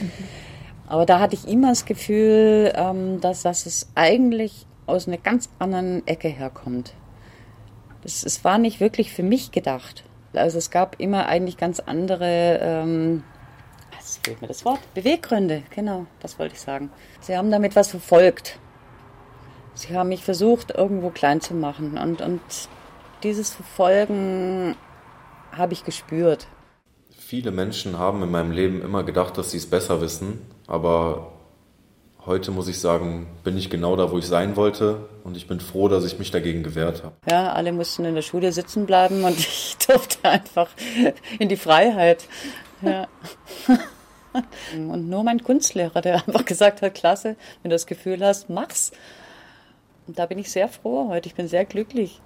aber 0.88 1.06
da 1.06 1.22
hatte 1.22 1.36
ich 1.36 1.48
immer 1.48 1.70
das 1.70 1.86
Gefühl, 1.86 2.74
ähm, 2.76 3.22
dass, 3.22 3.44
dass 3.44 3.66
es 3.66 3.88
eigentlich 3.96 4.68
aus 4.88 5.08
einer 5.08 5.18
ganz 5.18 5.50
anderen 5.58 6.06
Ecke 6.06 6.28
herkommt. 6.28 6.94
Es, 8.04 8.24
es 8.26 8.44
war 8.44 8.58
nicht 8.58 8.82
wirklich 8.82 9.14
für 9.14 9.24
mich 9.24 9.52
gedacht. 9.52 10.04
Also 10.34 10.58
es 10.58 10.70
gab 10.70 11.00
immer 11.00 11.28
eigentlich 11.28 11.56
ganz 11.56 11.80
andere, 11.80 12.60
ähm, 12.62 13.24
jetzt 13.94 14.24
fehlt 14.26 14.42
mir 14.42 14.50
das 14.50 14.66
Wort, 14.66 14.82
Beweggründe, 14.94 15.64
genau, 15.74 16.06
das 16.20 16.38
wollte 16.38 16.56
ich 16.56 16.62
sagen. 16.62 16.92
Sie 17.22 17.36
haben 17.38 17.50
damit 17.50 17.76
was 17.78 17.88
verfolgt. 17.88 18.60
Sie 19.76 19.96
haben 19.96 20.10
mich 20.10 20.24
versucht, 20.24 20.72
irgendwo 20.72 21.10
klein 21.10 21.42
zu 21.42 21.54
machen. 21.54 21.98
Und, 21.98 22.22
und 22.22 22.42
dieses 23.24 23.54
Verfolgen 23.54 24.76
habe 25.52 25.74
ich 25.74 25.84
gespürt. 25.84 26.48
Viele 27.18 27.52
Menschen 27.52 28.00
haben 28.00 28.24
in 28.24 28.32
meinem 28.32 28.52
Leben 28.52 28.82
immer 28.82 29.04
gedacht, 29.04 29.38
dass 29.38 29.52
sie 29.52 29.58
es 29.58 29.70
besser 29.70 30.00
wissen. 30.00 30.42
Aber 30.68 31.34
heute 32.26 32.52
muss 32.52 32.70
ich 32.70 32.80
sagen, 32.80 33.28
bin 33.44 33.58
ich 33.58 33.70
genau 33.70 33.98
da, 33.98 34.12
wo 34.12 34.18
ich 34.18 34.28
sein 34.28 34.56
wollte. 34.56 35.10
Und 35.26 35.36
ich 35.36 35.48
bin 35.48 35.60
froh, 35.60 35.90
dass 35.90 36.06
ich 36.06 36.20
mich 36.20 36.32
dagegen 36.32 36.64
gewehrt 36.64 37.04
habe. 37.04 37.16
Ja, 37.30 37.52
alle 37.52 37.74
mussten 37.74 38.06
in 38.06 38.16
der 38.16 38.22
Schule 38.22 38.54
sitzen 38.54 38.86
bleiben 38.86 39.26
und 39.26 39.38
ich 39.38 39.76
durfte 39.86 40.30
einfach 40.30 40.70
in 41.38 41.50
die 41.50 41.58
Freiheit. 41.58 42.28
Ja. 42.82 43.08
Und 44.74 45.08
nur 45.10 45.24
mein 45.24 45.42
Kunstlehrer, 45.42 46.02
der 46.02 46.16
einfach 46.16 46.44
gesagt 46.44 46.82
hat, 46.82 46.94
klasse, 46.94 47.38
wenn 47.62 47.70
du 47.70 47.76
das 47.76 47.88
Gefühl 47.88 48.22
hast, 48.22 48.50
mach's. 48.50 48.92
Und 50.08 50.20
da 50.20 50.26
bin 50.26 50.38
ich 50.38 50.52
sehr 50.52 50.68
froh 50.68 51.08
heute. 51.10 51.28
Ich 51.28 51.36
bin 51.36 51.48
sehr 51.48 51.66
glücklich, 51.66 52.22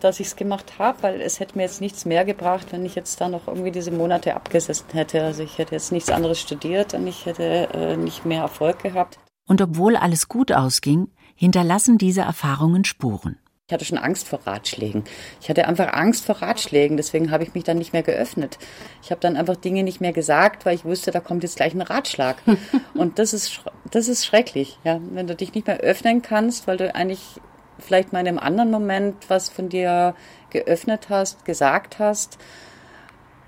dass 0.00 0.20
ich 0.20 0.28
es 0.28 0.36
gemacht 0.36 0.78
habe, 0.78 1.02
weil 1.02 1.20
es 1.20 1.40
hätte 1.40 1.56
mir 1.56 1.64
jetzt 1.64 1.80
nichts 1.80 2.04
mehr 2.04 2.24
gebracht, 2.24 2.68
wenn 2.70 2.86
ich 2.86 2.94
jetzt 2.94 3.20
da 3.20 3.28
noch 3.28 3.48
irgendwie 3.48 3.70
diese 3.70 3.90
Monate 3.90 4.34
abgesessen 4.34 4.86
hätte. 4.92 5.22
Also 5.22 5.42
ich 5.42 5.58
hätte 5.58 5.74
jetzt 5.74 5.92
nichts 5.92 6.10
anderes 6.10 6.40
studiert 6.40 6.94
und 6.94 7.06
ich 7.06 7.26
hätte 7.26 7.68
äh, 7.74 7.96
nicht 7.96 8.24
mehr 8.24 8.42
Erfolg 8.42 8.82
gehabt. 8.82 9.18
Und 9.46 9.60
obwohl 9.60 9.96
alles 9.96 10.28
gut 10.28 10.52
ausging, 10.52 11.08
hinterlassen 11.34 11.98
diese 11.98 12.22
Erfahrungen 12.22 12.84
Spuren. 12.84 13.38
Ich 13.72 13.74
hatte 13.74 13.86
schon 13.86 13.96
Angst 13.96 14.28
vor 14.28 14.40
Ratschlägen. 14.44 15.02
Ich 15.40 15.48
hatte 15.48 15.66
einfach 15.66 15.94
Angst 15.94 16.26
vor 16.26 16.42
Ratschlägen, 16.42 16.98
deswegen 16.98 17.30
habe 17.30 17.42
ich 17.42 17.54
mich 17.54 17.64
dann 17.64 17.78
nicht 17.78 17.94
mehr 17.94 18.02
geöffnet. 18.02 18.58
Ich 19.02 19.10
habe 19.10 19.22
dann 19.22 19.34
einfach 19.34 19.56
Dinge 19.56 19.82
nicht 19.82 19.98
mehr 19.98 20.12
gesagt, 20.12 20.66
weil 20.66 20.74
ich 20.74 20.84
wusste, 20.84 21.10
da 21.10 21.20
kommt 21.20 21.42
jetzt 21.42 21.56
gleich 21.56 21.72
ein 21.72 21.80
Ratschlag. 21.80 22.36
Und 22.94 23.18
das 23.18 23.32
ist, 23.32 23.62
das 23.90 24.08
ist 24.08 24.26
schrecklich, 24.26 24.78
ja. 24.84 25.00
Wenn 25.12 25.26
du 25.26 25.34
dich 25.34 25.54
nicht 25.54 25.66
mehr 25.66 25.78
öffnen 25.78 26.20
kannst, 26.20 26.66
weil 26.66 26.76
du 26.76 26.94
eigentlich 26.94 27.40
vielleicht 27.78 28.12
mal 28.12 28.20
in 28.20 28.28
einem 28.28 28.38
anderen 28.38 28.70
Moment 28.70 29.30
was 29.30 29.48
von 29.48 29.70
dir 29.70 30.14
geöffnet 30.50 31.06
hast, 31.08 31.46
gesagt 31.46 31.98
hast 31.98 32.36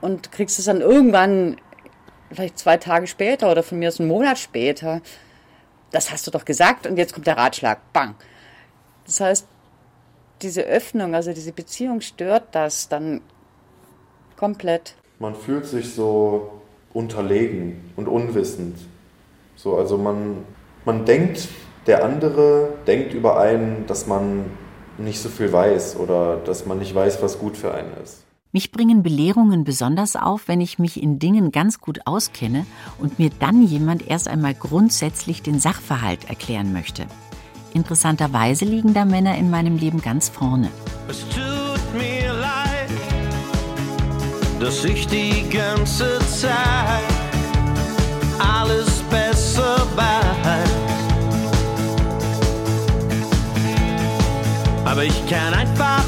und 0.01 0.33
kriegst 0.33 0.59
es 0.59 0.65
dann 0.65 0.81
irgendwann, 0.81 1.59
vielleicht 2.33 2.59
zwei 2.59 2.79
Tage 2.79 3.09
später 3.09 3.51
oder 3.51 3.63
von 3.63 3.79
mir 3.79 3.89
aus 3.89 4.01
einen 4.01 4.09
Monat 4.09 4.39
später, 4.39 5.03
das 5.91 6.11
hast 6.11 6.27
du 6.27 6.31
doch 6.31 6.47
gesagt 6.47 6.87
und 6.87 6.97
jetzt 6.97 7.13
kommt 7.13 7.27
der 7.27 7.37
Ratschlag, 7.37 7.93
bang. 7.93 8.15
Das 9.05 9.21
heißt, 9.21 9.49
diese 10.45 10.63
Öffnung, 10.63 11.15
also 11.15 11.33
diese 11.33 11.53
Beziehung 11.53 12.01
stört 12.01 12.45
das 12.53 12.89
dann 12.89 13.21
komplett. 14.37 14.95
Man 15.19 15.35
fühlt 15.35 15.67
sich 15.67 15.93
so 15.93 16.53
unterlegen 16.93 17.93
und 17.97 18.07
unwissend. 18.07 18.77
So, 19.57 19.77
also 19.77 19.99
man, 19.99 20.45
man 20.85 21.05
denkt, 21.05 21.49
der 21.87 22.05
andere 22.05 22.75
denkt 22.87 23.15
über 23.15 23.41
einen, 23.41 23.87
dass 23.87 24.07
man 24.07 24.45
nicht 24.99 25.21
so 25.21 25.29
viel 25.29 25.53
weiß 25.53 25.97
oder 25.97 26.37
dass 26.37 26.67
man 26.67 26.79
nicht 26.79 26.95
weiß, 26.95 27.23
was 27.23 27.39
gut 27.39 27.57
für 27.57 27.75
einen 27.75 27.93
ist. 28.03 28.25
Mich 28.53 28.71
bringen 28.71 29.03
Belehrungen 29.03 29.65
besonders 29.65 30.15
auf, 30.15 30.47
wenn 30.47 30.61
ich 30.61 30.79
mich 30.79 31.03
in 31.03 31.19
Dingen 31.19 31.51
ganz 31.51 31.81
gut 31.81 32.07
auskenne 32.07 32.67
und 32.99 33.19
mir 33.19 33.31
dann 33.41 33.65
jemand 33.65 34.09
erst 34.09 34.29
einmal 34.29 34.55
grundsätzlich 34.55 35.43
den 35.43 35.59
Sachverhalt 35.59 36.29
erklären 36.29 36.73
möchte. 36.73 37.07
Interessanterweise 37.75 38.65
liegen 38.65 38.95
da 38.95 39.05
Männer 39.05 39.37
in 39.37 39.51
meinem 39.51 39.77
Leben 39.77 40.01
ganz 40.01 40.29
vorne. 40.29 40.71
Es 41.09 41.21
tut 41.29 41.95
mir 41.95 42.33
leid, 42.33 42.89
dass 44.61 44.85
ich 44.85 45.09
die 45.09 45.45
ganze 45.51 46.21
Zeit 46.21 46.55
alles 48.39 49.03
besser 49.11 49.77
weiß. 49.97 50.71
Aber 54.85 55.03
ich 55.03 55.27
kann 55.29 55.53
einfach 55.53 56.04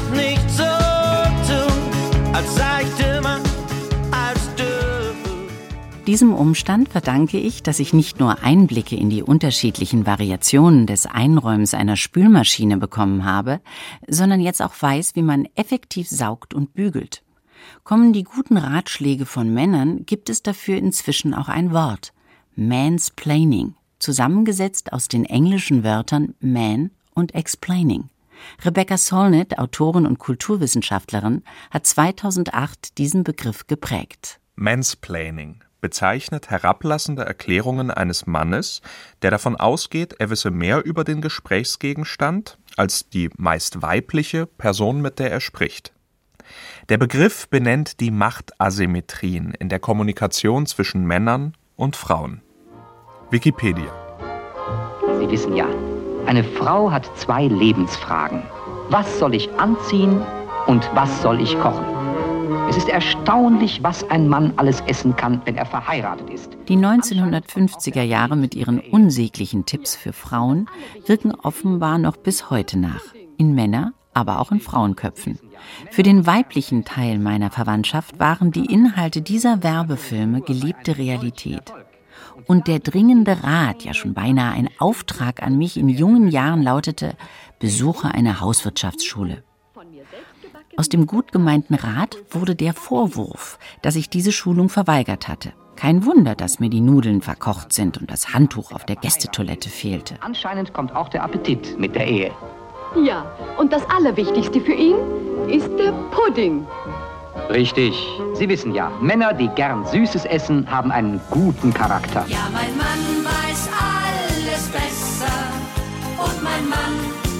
Diesem 6.07 6.33
Umstand 6.33 6.87
verdanke 6.87 7.37
ich, 7.37 7.63
dass 7.63 7.79
ich 7.79 7.91
nicht 7.91 8.17
nur 8.17 8.41
Einblicke 8.41 8.95
in 8.95 9.09
die 9.09 9.23
unterschiedlichen 9.23 10.05
Variationen 10.05 10.85
des 10.85 11.05
Einräumens 11.05 11.73
einer 11.73 11.97
Spülmaschine 11.97 12.77
bekommen 12.77 13.25
habe, 13.25 13.59
sondern 14.07 14.39
jetzt 14.39 14.61
auch 14.61 14.73
weiß, 14.79 15.17
wie 15.17 15.21
man 15.21 15.49
effektiv 15.55 16.07
saugt 16.07 16.53
und 16.53 16.73
bügelt. 16.73 17.23
Kommen 17.83 18.13
die 18.13 18.23
guten 18.23 18.55
Ratschläge 18.55 19.25
von 19.25 19.53
Männern, 19.53 20.05
gibt 20.05 20.29
es 20.29 20.41
dafür 20.41 20.77
inzwischen 20.77 21.33
auch 21.33 21.49
ein 21.49 21.73
Wort. 21.73 22.13
Mansplaining, 22.55 23.75
zusammengesetzt 23.99 24.93
aus 24.93 25.09
den 25.09 25.25
englischen 25.25 25.83
Wörtern 25.83 26.35
man 26.39 26.91
und 27.15 27.35
explaining. 27.35 28.05
Rebecca 28.63 28.97
Solnit, 28.97 29.59
Autorin 29.59 30.05
und 30.05 30.19
Kulturwissenschaftlerin, 30.19 31.43
hat 31.69 31.85
2008 31.85 32.97
diesen 32.97 33.25
Begriff 33.25 33.67
geprägt. 33.67 34.39
Mansplaining 34.55 35.66
bezeichnet 35.87 36.49
herablassende 36.49 37.23
Erklärungen 37.23 37.91
eines 37.91 38.27
Mannes, 38.27 38.81
der 39.21 39.31
davon 39.31 39.55
ausgeht, 39.55 40.15
er 40.19 40.29
wisse 40.29 40.51
mehr 40.51 40.83
über 40.83 41.05
den 41.05 41.21
Gesprächsgegenstand 41.21 42.57
als 42.75 43.07
die 43.07 43.29
meist 43.37 43.81
weibliche 43.81 44.47
Person, 44.47 45.01
mit 45.01 45.17
der 45.17 45.31
er 45.31 45.39
spricht. 45.39 45.93
Der 46.89 46.97
Begriff 46.97 47.47
benennt 47.47 48.01
die 48.01 48.11
Machtasymmetrien 48.11 49.53
in 49.53 49.69
der 49.69 49.79
Kommunikation 49.79 50.65
zwischen 50.65 51.05
Männern 51.05 51.53
und 51.77 51.95
Frauen. 51.95 52.41
Wikipedia. 53.31 53.93
Sie 55.21 55.31
wissen 55.31 55.55
ja, 55.55 55.67
eine 56.25 56.43
Frau 56.43 56.91
hat 56.91 57.09
zwei 57.17 57.47
Lebensfragen. 57.47 58.43
Was 58.89 59.19
soll 59.19 59.35
ich 59.35 59.49
anziehen 59.53 60.21
und 60.65 60.89
was 60.93 61.21
soll 61.21 61.39
ich 61.39 61.57
kochen? 61.57 61.96
Es 62.69 62.77
ist 62.77 62.87
erstaunlich, 62.87 63.83
was 63.83 64.09
ein 64.09 64.29
Mann 64.29 64.53
alles 64.55 64.81
essen 64.81 65.15
kann, 65.15 65.41
wenn 65.45 65.57
er 65.57 65.65
verheiratet 65.65 66.29
ist. 66.29 66.57
Die 66.69 66.77
1950er 66.77 68.03
Jahre 68.03 68.35
mit 68.35 68.55
ihren 68.55 68.79
unsäglichen 68.79 69.65
Tipps 69.65 69.95
für 69.95 70.13
Frauen 70.13 70.69
wirken 71.05 71.33
offenbar 71.33 71.97
noch 71.97 72.15
bis 72.15 72.49
heute 72.49 72.79
nach. 72.79 73.01
In 73.37 73.53
Männer, 73.53 73.93
aber 74.13 74.39
auch 74.39 74.51
in 74.51 74.61
Frauenköpfen. 74.61 75.39
Für 75.91 76.03
den 76.03 76.25
weiblichen 76.25 76.85
Teil 76.85 77.19
meiner 77.19 77.51
Verwandtschaft 77.51 78.17
waren 78.19 78.51
die 78.51 78.65
Inhalte 78.65 79.21
dieser 79.21 79.61
Werbefilme 79.61 80.41
gelebte 80.41 80.97
Realität. 80.97 81.73
Und 82.45 82.67
der 82.67 82.79
dringende 82.79 83.43
Rat, 83.43 83.83
ja 83.83 83.93
schon 83.93 84.13
beinahe 84.13 84.53
ein 84.53 84.69
Auftrag 84.79 85.43
an 85.43 85.57
mich 85.57 85.75
in 85.75 85.89
jungen 85.89 86.29
Jahren 86.29 86.63
lautete, 86.63 87.15
besuche 87.59 88.07
eine 88.09 88.39
Hauswirtschaftsschule. 88.39 89.43
Aus 90.79 90.89
dem 90.89 91.07
gut 91.07 91.31
gemeinten 91.31 91.73
Rat 91.73 92.17
wurde 92.29 92.55
der 92.55 92.71
Vorwurf, 92.71 93.57
dass 93.81 93.95
ich 93.95 94.11
diese 94.11 94.31
Schulung 94.31 94.69
verweigert 94.69 95.27
hatte. 95.27 95.51
Kein 95.75 96.05
Wunder, 96.05 96.35
dass 96.35 96.59
mir 96.59 96.69
die 96.69 96.81
Nudeln 96.81 97.23
verkocht 97.23 97.73
sind 97.73 97.97
und 97.97 98.11
das 98.11 98.35
Handtuch 98.35 98.71
auf 98.71 98.85
der 98.85 98.95
Gästetoilette 98.95 99.69
fehlte. 99.69 100.17
Anscheinend 100.21 100.73
kommt 100.73 100.95
auch 100.95 101.09
der 101.09 101.23
Appetit 101.23 101.79
mit 101.79 101.95
der 101.95 102.05
Ehe. 102.05 102.31
Ja, 102.95 103.25
und 103.57 103.73
das 103.73 103.81
Allerwichtigste 103.89 104.61
für 104.61 104.73
ihn 104.73 104.97
ist 105.49 105.69
der 105.79 105.93
Pudding. 106.11 106.63
Richtig. 107.49 107.95
Sie 108.35 108.47
wissen 108.47 108.75
ja, 108.75 108.91
Männer, 109.01 109.33
die 109.33 109.47
gern 109.49 109.83
Süßes 109.83 110.25
essen, 110.25 110.69
haben 110.69 110.91
einen 110.91 111.19
guten 111.31 111.73
Charakter. 111.73 112.23
Ja, 112.27 112.49
mein 112.53 112.77
Mann 112.77 113.25
weiß 113.25 113.69
alles 113.81 114.67
besser 114.69 115.33
und 116.23 116.43
mein 116.43 116.69
Mann 116.69 116.93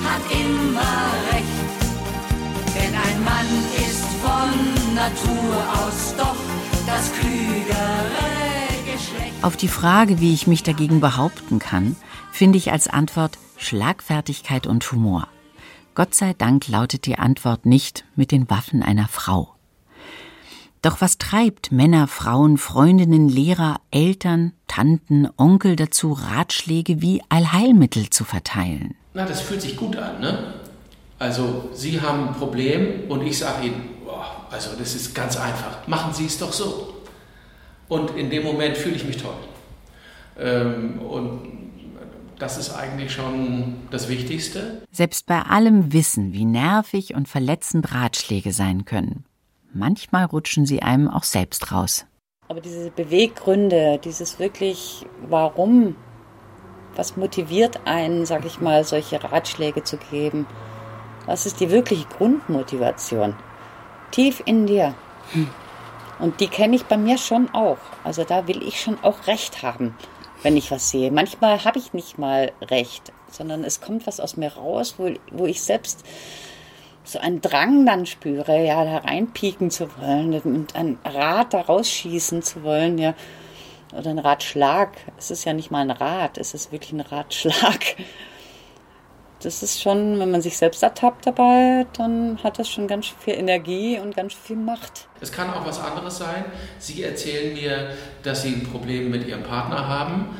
hat 0.04 0.24
immer 0.32 0.82
recht. 1.32 1.57
Ein 3.04 3.24
Mann 3.24 3.46
ist 3.76 4.06
von 4.22 4.96
Natur 4.96 5.56
aus 5.74 6.16
doch 6.18 6.36
das 6.86 7.12
klügere 7.14 8.92
Geschlecht. 8.92 9.44
Auf 9.44 9.58
die 9.58 9.68
Frage, 9.68 10.20
wie 10.20 10.34
ich 10.34 10.48
mich 10.48 10.64
dagegen 10.64 11.00
behaupten 11.00 11.60
kann, 11.60 11.96
finde 12.32 12.58
ich 12.58 12.72
als 12.72 12.88
Antwort 12.88 13.38
Schlagfertigkeit 13.58 14.68
und 14.68 14.92
Humor. 14.92 15.28
Gott 15.96 16.14
sei 16.14 16.34
Dank 16.34 16.68
lautet 16.68 17.06
die 17.06 17.18
Antwort 17.18 17.66
nicht 17.66 18.06
mit 18.16 18.32
den 18.32 18.50
Waffen 18.50 18.84
einer 18.84 19.08
Frau. 19.08 19.56
Doch 20.82 21.02
was 21.02 21.18
treibt 21.18 21.72
Männer, 21.72 22.08
Frauen, 22.08 22.58
Freundinnen, 22.58 23.28
Lehrer, 23.28 23.82
Eltern, 23.92 24.54
Tanten, 24.68 25.28
Onkel 25.36 25.76
dazu, 25.76 26.14
Ratschläge 26.14 27.02
wie 27.02 27.22
Allheilmittel 27.30 28.10
zu 28.10 28.24
verteilen? 28.24 28.96
Na, 29.14 29.26
das 29.26 29.42
fühlt 29.42 29.62
sich 29.62 29.76
gut 29.76 29.96
an, 29.96 30.22
ne? 30.22 30.54
Also, 31.20 31.70
Sie 31.74 32.00
haben 32.00 32.30
ein 32.30 32.34
Problem 32.36 33.10
und 33.10 33.26
ich 33.26 33.40
sage 33.40 33.68
Ihnen, 33.68 33.90
boah, 34.06 34.46
also 34.52 34.72
das 34.78 34.96
ist 34.96 35.16
ganz 35.16 35.36
einfach, 35.38 35.88
machen 35.88 36.14
Sie 36.14 36.26
es 36.26 36.38
doch 36.38 36.54
so. 36.54 36.94
Und 37.88 38.12
in 38.12 38.30
dem 38.30 38.44
Moment 38.44 38.78
fühle 38.78 38.96
ich 38.96 39.06
mich 39.06 39.18
toll. 39.18 39.34
Ähm, 40.38 41.00
und 41.00 41.58
das 42.38 42.58
ist 42.58 42.74
eigentlich 42.74 43.14
schon 43.14 43.78
das 43.90 44.10
Wichtigste. 44.10 44.84
Selbst 44.92 45.26
bei 45.26 45.42
allem 45.42 45.92
Wissen, 45.94 46.34
wie 46.34 46.46
nervig 46.46 47.16
und 47.16 47.28
verletzend 47.28 47.94
Ratschläge 47.94 48.52
sein 48.52 48.86
können. 48.86 49.26
Manchmal 49.74 50.26
rutschen 50.26 50.66
sie 50.66 50.82
einem 50.82 51.08
auch 51.08 51.24
selbst 51.24 51.72
raus. 51.72 52.06
Aber 52.48 52.62
diese 52.62 52.92
Beweggründe, 52.92 54.00
dieses 54.04 54.40
wirklich, 54.40 55.06
warum, 55.28 55.96
was 56.96 57.18
motiviert 57.18 57.82
einen, 57.86 58.26
sag 58.26 58.46
ich 58.46 58.62
mal, 58.62 58.84
solche 58.84 59.22
Ratschläge 59.24 59.84
zu 59.84 59.98
geben? 59.98 60.46
Was 61.28 61.46
ist 61.46 61.60
die 61.60 61.70
wirkliche 61.70 62.08
Grundmotivation? 62.08 63.36
Tief 64.10 64.42
in 64.46 64.66
dir. 64.66 64.96
Hm. 65.34 65.50
Und 66.20 66.40
die 66.40 66.48
kenne 66.48 66.76
ich 66.76 66.86
bei 66.86 66.98
mir 66.98 67.20
schon 67.20 67.54
auch. 67.54 67.78
Also 68.04 68.24
da 68.24 68.48
will 68.48 68.64
ich 68.64 68.82
schon 68.82 68.98
auch 69.04 69.28
recht 69.28 69.62
haben 69.62 69.94
wenn 70.44 70.58
ich 70.58 70.72
was 70.72 70.90
sehe. 70.90 71.12
Manchmal 71.12 71.64
habe 71.64 71.80
ich 71.80 71.94
nicht 71.94 72.18
mal 72.18 72.52
recht, 72.62 73.12
sondern 73.30 73.64
es 73.64 73.82
kommt 73.82 74.08
was 74.08 74.20
aus 74.20 74.38
mir 74.38 74.54
raus, 74.54 74.96
wo, 74.98 75.12
wo 75.32 75.46
ich 75.46 75.62
selbst 75.62 76.06
so 77.04 77.20
einen 77.20 77.42
Drang 77.42 77.86
dann 77.86 78.06
spüre, 78.06 78.66
ja, 78.66 78.84
da 78.84 78.98
reinpieken 78.98 79.72
zu 79.72 79.88
wollen 79.98 80.40
und 80.42 80.76
ein 80.76 81.00
Rad 81.06 81.54
da 81.54 81.62
rausschießen 81.62 82.42
zu 82.44 82.64
wollen, 82.64 82.98
ja. 82.98 83.14
Oder 83.98 84.10
ein 84.10 84.20
Ratschlag. 84.20 84.98
Es 85.18 85.32
ist 85.32 85.46
ja 85.46 85.54
nicht 85.54 85.72
mal 85.72 85.80
ein 85.80 85.92
Rad, 85.92 86.38
es 86.38 86.54
ist 86.54 86.74
wirklich 86.74 86.92
ein 86.92 87.00
Ratschlag. 87.00 87.96
Das 89.42 89.62
ist 89.62 89.82
schon, 89.82 90.20
wenn 90.20 90.32
man 90.32 90.42
sich 90.42 90.58
selbst 90.58 90.82
ertappt 90.82 91.28
dabei, 91.28 91.86
dann 91.94 92.40
hat 92.44 92.58
das 92.58 92.70
schon 92.70 92.88
ganz 92.88 93.08
viel 93.20 93.36
Energie 93.36 94.00
und 94.00 94.16
ganz 94.16 94.34
viel 94.34 94.56
Macht. 94.56 95.08
Es 95.22 95.32
kann 95.32 95.52
auch 95.54 95.66
was 95.66 95.80
anderes 95.80 96.18
sein. 96.18 96.46
Sie 96.80 97.04
erzählen 97.04 97.54
mir, 97.54 97.92
dass 98.24 98.42
Sie 98.42 98.50
ein 98.50 98.64
Problem 98.64 99.12
mit 99.12 99.28
Ihrem 99.28 99.44
Partner 99.44 99.88
haben. 99.88 100.36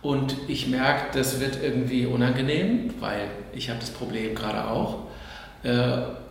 Und 0.00 0.34
ich 0.48 0.66
merke, 0.66 1.16
das 1.16 1.40
wird 1.40 1.62
irgendwie 1.62 2.06
unangenehm, 2.06 2.94
weil 3.00 3.28
ich 3.52 3.68
habe 3.68 3.78
das 3.80 3.90
Problem 3.90 4.34
gerade 4.34 4.68
auch. 4.68 5.04
Äh, 5.62 5.70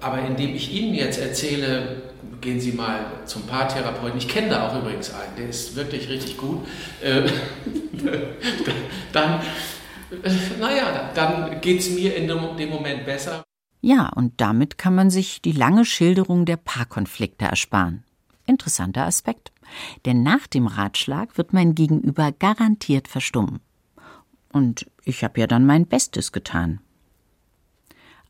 aber 0.01 0.19
indem 0.27 0.55
ich 0.55 0.73
Ihnen 0.73 0.93
jetzt 0.93 1.19
erzähle, 1.19 2.01
gehen 2.41 2.59
Sie 2.59 2.73
mal 2.73 3.05
zum 3.25 3.43
Paartherapeuten. 3.43 4.17
Ich 4.17 4.27
kenne 4.27 4.49
da 4.49 4.67
auch 4.67 4.75
übrigens 4.75 5.13
einen, 5.13 5.35
der 5.37 5.49
ist 5.49 5.75
wirklich 5.75 6.09
richtig 6.09 6.37
gut. 6.37 6.67
Äh, 7.01 7.21
dann, 9.13 9.39
naja, 10.59 11.11
dann 11.15 11.61
geht 11.61 11.79
es 11.79 11.89
mir 11.89 12.15
in 12.15 12.27
dem 12.27 12.69
Moment 12.69 13.05
besser. 13.05 13.43
Ja, 13.81 14.09
und 14.09 14.39
damit 14.39 14.77
kann 14.77 14.93
man 14.93 15.09
sich 15.09 15.41
die 15.41 15.53
lange 15.53 15.85
Schilderung 15.85 16.45
der 16.45 16.57
Paarkonflikte 16.57 17.45
ersparen. 17.45 18.03
Interessanter 18.45 19.05
Aspekt. 19.05 19.51
Denn 20.05 20.21
nach 20.21 20.47
dem 20.47 20.67
Ratschlag 20.67 21.37
wird 21.37 21.53
mein 21.53 21.75
Gegenüber 21.75 22.31
garantiert 22.31 23.07
verstummen. 23.07 23.61
Und 24.51 24.89
ich 25.05 25.23
habe 25.23 25.39
ja 25.39 25.47
dann 25.47 25.65
mein 25.65 25.87
Bestes 25.87 26.31
getan. 26.31 26.81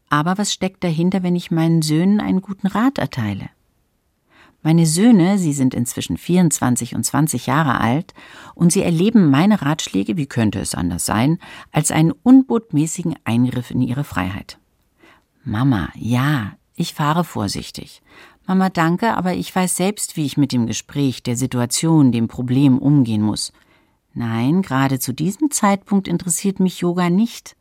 Aber 0.10 0.38
was 0.38 0.54
steckt 0.54 0.84
dahinter, 0.84 1.24
wenn 1.24 1.36
ich 1.36 1.52
meinen 1.52 1.82
Söhnen 1.82 2.20
einen 2.20 2.41
guten 2.41 2.67
Rat 2.67 2.98
erteile? 2.98 3.50
Meine 4.63 4.86
Söhne, 4.86 5.39
sie 5.39 5.54
sind 5.54 5.74
inzwischen 5.74 6.17
24 6.17 6.93
und 6.93 7.04
20 7.04 7.47
Jahre 7.47 7.80
alt, 7.80 8.13
und 8.54 8.71
sie 8.71 8.84
erleben 8.84 9.32
meine 9.32 9.62
Ratschläge, 9.62 10.17
wie 10.17 10.28
könnte 10.28 10.60
es 10.60 10.76
anders 10.76 11.06
sein, 11.06 11.39
als 11.71 11.89
einen 11.89 12.12
unbotmäßigen 12.12 13.15
Eingriff 13.24 13.71
in 13.71 13.82
ihre 13.82 14.04
Freiheit. 14.04 14.60
Mama, 15.43 15.89
ja, 15.95 16.54
ich 16.76 16.93
fahre 16.93 17.24
vorsichtig. 17.24 18.04
Mama, 18.45 18.69
danke, 18.69 19.15
aber 19.17 19.34
ich 19.34 19.56
weiß 19.56 19.76
selbst, 19.76 20.15
wie 20.15 20.26
ich 20.26 20.38
mit 20.38 20.52
dem 20.52 20.67
Gespräch, 20.67 21.24
der 21.24 21.36
Situation, 21.36 22.12
dem 22.12 22.28
Problem 22.28 22.78
umgehen 22.78 23.21
muss. 23.21 23.54
Nein, 24.13 24.62
gerade 24.62 25.00
zu 25.00 25.13
diesem 25.13 25.50
Zeitpunkt 25.52 26.08
interessiert 26.08 26.60
mich 26.60 26.82
Yoga 26.82 27.10
nicht. 27.10 27.56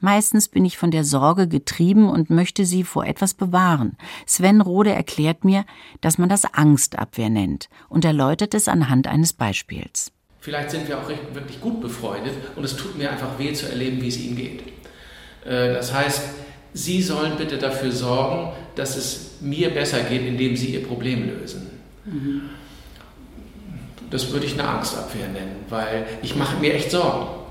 Meistens 0.00 0.48
bin 0.48 0.64
ich 0.64 0.76
von 0.76 0.90
der 0.90 1.04
Sorge 1.04 1.48
getrieben 1.48 2.08
und 2.08 2.28
möchte 2.28 2.66
sie 2.66 2.84
vor 2.84 3.06
etwas 3.06 3.32
bewahren. 3.32 3.96
Sven 4.26 4.60
Rode 4.60 4.92
erklärt 4.92 5.44
mir, 5.44 5.64
dass 6.02 6.18
man 6.18 6.28
das 6.28 6.44
Angstabwehr 6.44 7.30
nennt 7.30 7.68
und 7.88 8.04
erläutert 8.04 8.52
es 8.54 8.68
anhand 8.68 9.06
eines 9.06 9.32
Beispiels. 9.32 10.12
Vielleicht 10.40 10.70
sind 10.70 10.86
wir 10.86 10.98
auch 10.98 11.08
wirklich 11.08 11.60
gut 11.60 11.80
befreundet 11.80 12.34
und 12.54 12.64
es 12.64 12.76
tut 12.76 12.96
mir 12.96 13.10
einfach 13.10 13.38
weh 13.38 13.52
zu 13.52 13.68
erleben, 13.68 14.00
wie 14.02 14.08
es 14.08 14.18
ihm 14.18 14.36
geht. 14.36 14.62
Äh, 15.44 15.74
das 15.74 15.92
heißt, 15.92 16.22
Sie 16.74 17.02
sollen 17.02 17.38
bitte 17.38 17.56
dafür 17.56 17.90
sorgen, 17.90 18.52
dass 18.74 18.96
es 18.96 19.38
mir 19.40 19.70
besser 19.70 20.00
geht, 20.00 20.26
indem 20.26 20.56
Sie 20.56 20.74
Ihr 20.74 20.86
Problem 20.86 21.26
lösen. 21.26 21.70
Mhm. 22.04 22.42
Das 24.10 24.30
würde 24.30 24.44
ich 24.44 24.52
eine 24.52 24.68
Angstabwehr 24.68 25.28
nennen, 25.28 25.56
weil 25.70 26.06
ich 26.22 26.36
mache 26.36 26.58
mir 26.58 26.74
echt 26.74 26.90
Sorgen. 26.90 27.45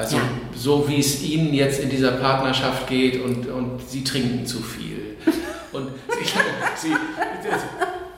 Also 0.00 0.16
ja. 0.16 0.22
so 0.56 0.88
wie 0.88 0.98
es 0.98 1.22
Ihnen 1.22 1.54
jetzt 1.54 1.80
in 1.80 1.90
dieser 1.90 2.12
Partnerschaft 2.12 2.86
geht 2.88 3.22
und, 3.22 3.46
und 3.48 3.80
Sie 3.88 4.02
trinken 4.02 4.46
zu 4.46 4.60
viel. 4.62 5.16
Und 5.72 5.88
Sie, 6.76 6.88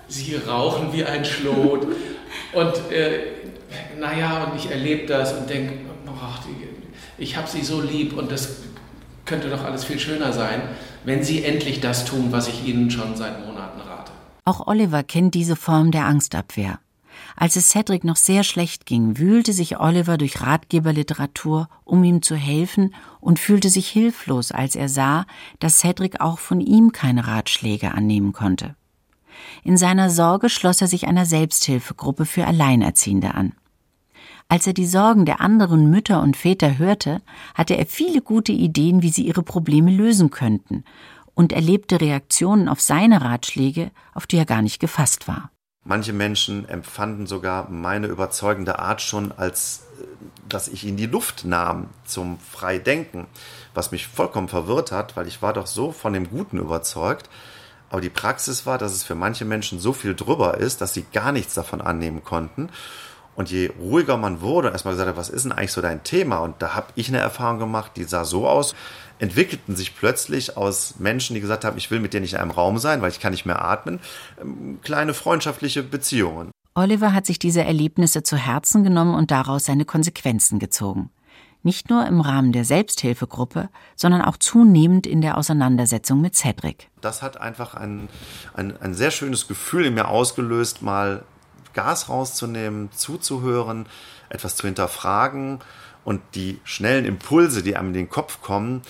Sie, 0.09 0.27
Sie 0.27 0.37
rauchen 0.37 0.92
wie 0.92 1.05
ein 1.05 1.25
Schlot. 1.25 1.87
Und 2.53 2.92
äh, 2.92 3.21
naja, 3.99 4.45
und 4.45 4.59
ich 4.59 4.71
erlebe 4.71 5.07
das 5.07 5.33
und 5.33 5.49
denke, 5.51 5.75
ich 7.23 7.37
habe 7.37 7.49
Sie 7.49 7.62
so 7.62 7.81
lieb 7.81 8.16
und 8.16 8.33
das 8.33 8.57
könnte 9.25 9.49
doch 9.49 9.64
alles 9.64 9.85
viel 9.85 9.99
schöner 9.99 10.33
sein, 10.33 10.61
wenn 11.05 11.23
Sie 11.23 11.45
endlich 11.45 11.81
das 11.81 12.05
tun, 12.05 12.29
was 12.31 12.49
ich 12.49 12.66
Ihnen 12.66 12.90
schon 12.90 13.16
seit 13.16 13.47
Monaten 13.47 13.81
rate. 13.81 14.12
Auch 14.45 14.66
Oliver 14.66 15.03
kennt 15.05 15.35
diese 15.35 15.55
Form 15.55 15.92
der 15.92 16.07
Angstabwehr. 16.07 16.81
Als 17.37 17.57
es 17.57 17.70
Cedric 17.70 18.05
noch 18.05 18.16
sehr 18.16 18.44
schlecht 18.44 18.87
ging, 18.87 19.18
wühlte 19.18 19.53
sich 19.53 19.79
Oliver 19.79 20.18
durch 20.18 20.40
Ratgeberliteratur, 20.40 21.68
um 21.85 22.05
ihm 22.05 22.22
zu 22.22 22.37
helfen, 22.37 22.94
und 23.20 23.38
fühlte 23.38 23.70
sich 23.70 23.88
hilflos, 23.88 24.53
als 24.53 24.77
er 24.77 24.88
sah, 24.88 25.27
dass 25.59 25.79
Cedric 25.79 26.20
auch 26.20 26.38
von 26.38 26.61
ihm 26.61 26.92
keine 26.92 27.27
Ratschläge 27.27 27.92
annehmen 27.92 28.33
konnte. 28.33 28.77
In 29.64 29.77
seiner 29.77 30.11
Sorge 30.11 30.48
schloss 30.48 30.81
er 30.81 30.88
sich 30.88 31.07
einer 31.07 31.27
Selbsthilfegruppe 31.27 32.27
für 32.27 32.46
Alleinerziehende 32.46 33.35
an. 33.35 33.53
Als 34.48 34.66
er 34.66 34.75
die 34.75 34.87
Sorgen 34.87 35.25
der 35.25 35.40
anderen 35.40 35.90
Mütter 35.90 36.20
und 36.20 36.37
Väter 36.37 36.77
hörte, 36.79 37.22
hatte 37.55 37.77
er 37.77 37.87
viele 37.87 38.20
gute 38.20 38.53
Ideen, 38.53 39.03
wie 39.03 39.09
sie 39.09 39.27
ihre 39.27 39.42
Probleme 39.42 39.90
lösen 39.90 40.31
könnten, 40.31 40.85
und 41.35 41.53
erlebte 41.53 42.01
Reaktionen 42.01 42.68
auf 42.68 42.81
seine 42.81 43.22
Ratschläge, 43.22 43.90
auf 44.12 44.27
die 44.27 44.37
er 44.37 44.44
gar 44.44 44.61
nicht 44.61 44.81
gefasst 44.81 45.29
war. 45.29 45.51
Manche 45.85 46.12
Menschen 46.12 46.68
empfanden 46.68 47.27
sogar 47.27 47.68
meine 47.68 48.07
überzeugende 48.07 48.79
Art 48.79 49.03
schon 49.03 49.33
als, 49.33 49.83
äh, 50.01 50.05
dass 50.49 50.68
ich 50.68 50.87
in 50.87 50.97
die 50.97 51.07
Luft 51.07 51.45
nahm 51.45 51.88
zum 52.05 52.38
Freidenken, 52.38 53.27
was 53.75 53.90
mich 53.90 54.07
vollkommen 54.07 54.49
verwirrt 54.49 54.92
hat, 54.92 55.16
weil 55.16 55.27
ich 55.27 55.42
war 55.42 55.53
doch 55.53 55.66
so 55.66 55.90
von 55.90 56.12
dem 56.12 56.31
Guten 56.31 56.59
überzeugt. 56.59 57.29
Aber 57.90 58.01
die 58.01 58.11
Praxis 58.11 58.64
war, 58.64 58.79
dass 58.79 58.92
es 58.92 59.03
für 59.03 59.14
manche 59.14 59.45
Menschen 59.45 59.79
so 59.79 59.92
viel 59.92 60.14
drüber 60.14 60.57
ist, 60.57 60.81
dass 60.81 60.95
sie 60.95 61.05
gar 61.12 61.33
nichts 61.33 61.55
davon 61.55 61.81
annehmen 61.81 62.25
konnten. 62.25 62.71
Und 63.35 63.51
je 63.51 63.71
ruhiger 63.81 64.16
man 64.16 64.40
wurde, 64.40 64.71
erstmal 64.71 64.95
gesagt 64.95 65.09
hat, 65.09 65.16
was 65.16 65.31
ist 65.31 65.45
denn 65.45 65.53
eigentlich 65.53 65.73
so 65.73 65.81
dein 65.81 66.05
Thema? 66.05 66.38
Und 66.38 66.61
da 66.61 66.75
habe 66.75 66.88
ich 66.97 67.09
eine 67.09 67.18
Erfahrung 67.18 67.59
gemacht, 67.59 67.92
die 67.97 68.05
sah 68.05 68.25
so 68.25 68.47
aus, 68.47 68.75
entwickelten 69.18 69.77
sich 69.77 69.97
plötzlich 69.97 70.57
aus 70.57 70.97
Menschen, 70.99 71.35
die 71.35 71.40
gesagt 71.40 71.64
haben, 71.64 71.79
ich 71.79 71.90
will 71.90 72.01
mit 72.01 72.12
dir 72.12 72.21
nicht 72.21 72.35
in 72.35 72.40
einem 72.40 72.51
Raum 72.51 72.79
sein, 72.79 73.01
weil 73.01 73.11
ich 73.11 73.21
kann 73.21 73.33
nicht 73.33 73.47
mehr 73.47 73.64
atmen, 73.64 74.01
ähm, 74.40 74.81
kleine 74.83 75.14
freundschaftliche 75.14 75.83
Beziehungen. 75.83 76.51
Oliver 76.75 77.12
hat 77.12 77.27
sich 77.27 77.38
diese 77.38 77.62
Erlebnisse 77.62 78.23
zu 78.23 78.37
Herzen 78.37 78.83
genommen 78.83 79.14
und 79.14 79.31
daraus 79.31 79.66
seine 79.66 79.85
Konsequenzen 79.85 80.59
gezogen. 80.59 81.11
Nicht 81.62 81.90
nur 81.90 82.07
im 82.07 82.21
Rahmen 82.21 82.51
der 82.51 82.64
Selbsthilfegruppe, 82.64 83.68
sondern 83.95 84.23
auch 84.23 84.37
zunehmend 84.37 85.07
in 85.07 85.21
der 85.21 85.38
Auseinandersetzung 85.38 86.21
mit 86.21 86.35
Cedric. 86.35 86.88
Das 87.01 87.23
hat 87.23 87.40
einfach 87.40 87.75
ein, 87.75 88.09
ein, 88.55 88.77
ein 88.81 88.95
sehr 88.95 89.12
schönes 89.12 89.47
Gefühl 89.47 89.87
in 89.87 89.95
mir 89.95 90.09
ausgelöst, 90.09 90.83
mal 90.83 91.23
Gas 91.73 92.09
rauszunehmen, 92.09 92.91
zuzuhören, 92.93 93.87
etwas 94.29 94.57
zu 94.57 94.67
hinterfragen 94.67 95.61
und 96.05 96.21
die 96.35 96.61
schnellen 96.65 97.05
Impulse, 97.05 97.63
die 97.63 97.77
einem 97.77 97.89
in 97.89 97.95
den 97.95 98.11
Kopf 98.11 98.41
kommen, 98.43 98.83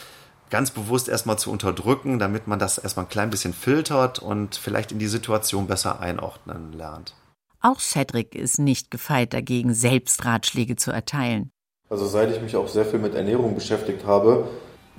ganz 0.51 0.71
bewusst 0.71 1.09
erstmal 1.09 1.39
zu 1.39 1.51
unterdrücken, 1.51 2.19
damit 2.19 2.47
man 2.47 2.59
das 2.59 2.79
erstmal 2.79 3.07
ein 3.07 3.11
klein 3.11 3.31
bisschen 3.31 3.55
filtert 3.55 4.19
und 4.19 4.55
vielleicht 4.55 4.93
in 4.93 4.99
die 4.99 5.07
Situation 5.07 5.67
besser 5.67 6.01
einordnen 6.01 6.73
lernt. 6.73 7.15
Auch 7.61 7.81
Cedric 7.81 8.35
ist 8.35 8.59
nicht 8.59 8.91
gefeit 8.91 9.33
dagegen, 9.33 9.73
selbst 9.73 10.25
Ratschläge 10.25 10.77
zu 10.77 10.91
erteilen. 10.91 11.51
Also 11.89 12.07
seit 12.07 12.31
ich 12.35 12.41
mich 12.43 12.57
auch 12.57 12.69
sehr 12.69 12.85
viel 12.85 12.99
mit 12.99 13.15
Ernährung 13.15 13.55
beschäftigt 13.55 14.05
habe, 14.07 14.49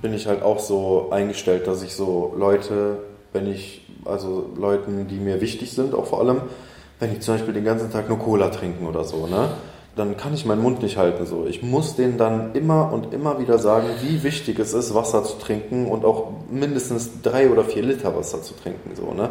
bin 0.00 0.14
ich 0.14 0.26
halt 0.26 0.42
auch 0.42 0.58
so 0.58 1.10
eingestellt, 1.10 1.66
dass 1.66 1.82
ich 1.82 1.94
so 1.94 2.34
Leute, 2.36 2.98
wenn 3.32 3.46
ich, 3.46 3.86
also 4.04 4.50
Leuten, 4.56 5.08
die 5.08 5.18
mir 5.18 5.40
wichtig 5.40 5.72
sind, 5.72 5.94
auch 5.94 6.06
vor 6.06 6.20
allem, 6.20 6.42
wenn 7.04 7.12
ich 7.12 7.20
zum 7.20 7.34
Beispiel 7.34 7.52
den 7.52 7.64
ganzen 7.64 7.92
Tag 7.92 8.08
nur 8.08 8.18
Cola 8.18 8.48
trinken 8.48 8.86
oder 8.86 9.04
so, 9.04 9.26
ne? 9.26 9.50
dann 9.94 10.16
kann 10.16 10.34
ich 10.34 10.44
meinen 10.44 10.62
Mund 10.62 10.82
nicht 10.82 10.96
halten. 10.96 11.26
So. 11.26 11.46
Ich 11.46 11.62
muss 11.62 11.96
denen 11.96 12.18
dann 12.18 12.54
immer 12.54 12.92
und 12.92 13.12
immer 13.12 13.38
wieder 13.38 13.58
sagen, 13.58 13.86
wie 14.00 14.22
wichtig 14.22 14.58
es 14.58 14.72
ist, 14.72 14.94
Wasser 14.94 15.22
zu 15.22 15.38
trinken 15.38 15.86
und 15.86 16.04
auch 16.04 16.32
mindestens 16.50 17.22
drei 17.22 17.50
oder 17.50 17.62
vier 17.62 17.82
Liter 17.82 18.16
Wasser 18.16 18.42
zu 18.42 18.54
trinken. 18.54 18.96
So, 18.96 19.12
ne? 19.12 19.30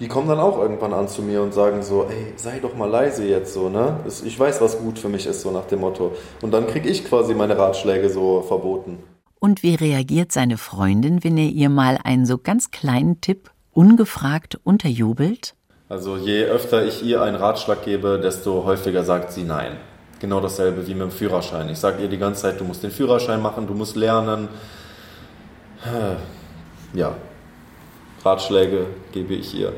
Die 0.00 0.08
kommen 0.08 0.28
dann 0.28 0.40
auch 0.40 0.58
irgendwann 0.58 0.92
an 0.92 1.06
zu 1.06 1.22
mir 1.22 1.42
und 1.42 1.54
sagen 1.54 1.82
so, 1.82 2.04
ey, 2.04 2.32
sei 2.36 2.58
doch 2.58 2.76
mal 2.76 2.90
leise 2.90 3.24
jetzt 3.24 3.54
so, 3.54 3.68
ne? 3.68 4.00
Ich 4.24 4.38
weiß, 4.38 4.60
was 4.60 4.78
gut 4.78 4.98
für 4.98 5.08
mich 5.08 5.26
ist, 5.26 5.42
so 5.42 5.52
nach 5.52 5.66
dem 5.66 5.80
Motto. 5.80 6.12
Und 6.42 6.52
dann 6.52 6.66
kriege 6.66 6.88
ich 6.88 7.04
quasi 7.04 7.34
meine 7.34 7.56
Ratschläge 7.56 8.10
so 8.10 8.42
verboten. 8.42 8.98
Und 9.38 9.62
wie 9.62 9.76
reagiert 9.76 10.32
seine 10.32 10.58
Freundin, 10.58 11.22
wenn 11.22 11.38
er 11.38 11.48
ihr 11.48 11.68
mal 11.68 11.98
einen 12.02 12.26
so 12.26 12.38
ganz 12.38 12.70
kleinen 12.72 13.20
Tipp 13.20 13.50
ungefragt 13.70 14.60
unterjubelt? 14.64 15.54
Also 15.92 16.16
je 16.16 16.44
öfter 16.44 16.86
ich 16.86 17.02
ihr 17.02 17.20
einen 17.20 17.36
Ratschlag 17.36 17.84
gebe, 17.84 18.18
desto 18.18 18.64
häufiger 18.64 19.04
sagt 19.04 19.30
sie 19.30 19.42
nein. 19.42 19.76
Genau 20.20 20.40
dasselbe 20.40 20.86
wie 20.86 20.94
mit 20.94 21.02
dem 21.02 21.10
Führerschein. 21.10 21.68
Ich 21.68 21.80
sage 21.80 22.02
ihr 22.02 22.08
die 22.08 22.16
ganze 22.16 22.40
Zeit, 22.40 22.58
du 22.58 22.64
musst 22.64 22.82
den 22.82 22.90
Führerschein 22.90 23.42
machen, 23.42 23.66
du 23.66 23.74
musst 23.74 23.94
lernen. 23.94 24.48
Ja, 26.94 27.14
Ratschläge 28.24 28.86
gebe 29.12 29.34
ich 29.34 29.54
ihr. 29.54 29.74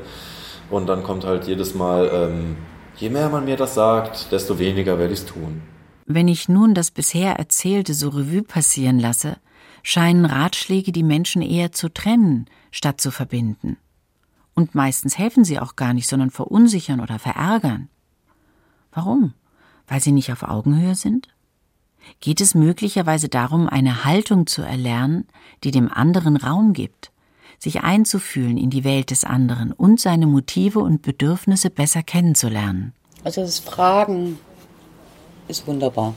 Und 0.69 0.87
dann 0.87 1.03
kommt 1.03 1.25
halt 1.25 1.47
jedes 1.47 1.75
Mal, 1.75 2.09
ähm, 2.13 2.55
je 2.95 3.09
mehr 3.09 3.27
man 3.27 3.43
mir 3.43 3.57
das 3.57 3.75
sagt, 3.75 4.31
desto 4.31 4.57
weniger 4.57 4.97
werde 4.97 5.11
ich 5.11 5.19
es 5.19 5.25
tun. 5.25 5.63
Wenn 6.05 6.29
ich 6.29 6.47
nun 6.47 6.73
das 6.73 6.91
bisher 6.91 7.33
Erzählte 7.33 7.93
so 7.93 8.07
Revue 8.07 8.43
passieren 8.43 8.99
lasse, 8.99 9.35
scheinen 9.83 10.23
Ratschläge 10.23 10.93
die 10.93 11.03
Menschen 11.03 11.41
eher 11.41 11.73
zu 11.73 11.89
trennen, 11.89 12.45
statt 12.71 13.01
zu 13.01 13.11
verbinden. 13.11 13.75
Und 14.55 14.73
meistens 14.73 15.17
helfen 15.17 15.43
sie 15.43 15.59
auch 15.59 15.75
gar 15.75 15.93
nicht, 15.93 16.07
sondern 16.07 16.31
verunsichern 16.31 17.01
oder 17.01 17.19
verärgern. 17.19 17.89
Warum? 18.91 19.33
Weil 19.87 19.99
sie 19.99 20.13
nicht 20.13 20.31
auf 20.31 20.43
Augenhöhe 20.43 20.95
sind? 20.95 21.27
Geht 22.21 22.39
es 22.39 22.55
möglicherweise 22.55 23.27
darum, 23.27 23.67
eine 23.67 24.05
Haltung 24.05 24.47
zu 24.47 24.61
erlernen, 24.61 25.27
die 25.63 25.71
dem 25.71 25.91
anderen 25.91 26.37
Raum 26.37 26.73
gibt, 26.73 27.11
sich 27.59 27.83
einzufühlen 27.83 28.57
in 28.57 28.69
die 28.69 28.83
Welt 28.83 29.11
des 29.11 29.23
anderen 29.23 29.71
und 29.73 29.99
seine 29.99 30.27
Motive 30.27 30.79
und 30.79 31.01
Bedürfnisse 31.01 31.69
besser 31.69 32.03
kennenzulernen? 32.03 32.93
Also 33.23 33.41
das 33.41 33.59
Fragen 33.59 34.39
ist 35.47 35.67
wunderbar. 35.67 36.13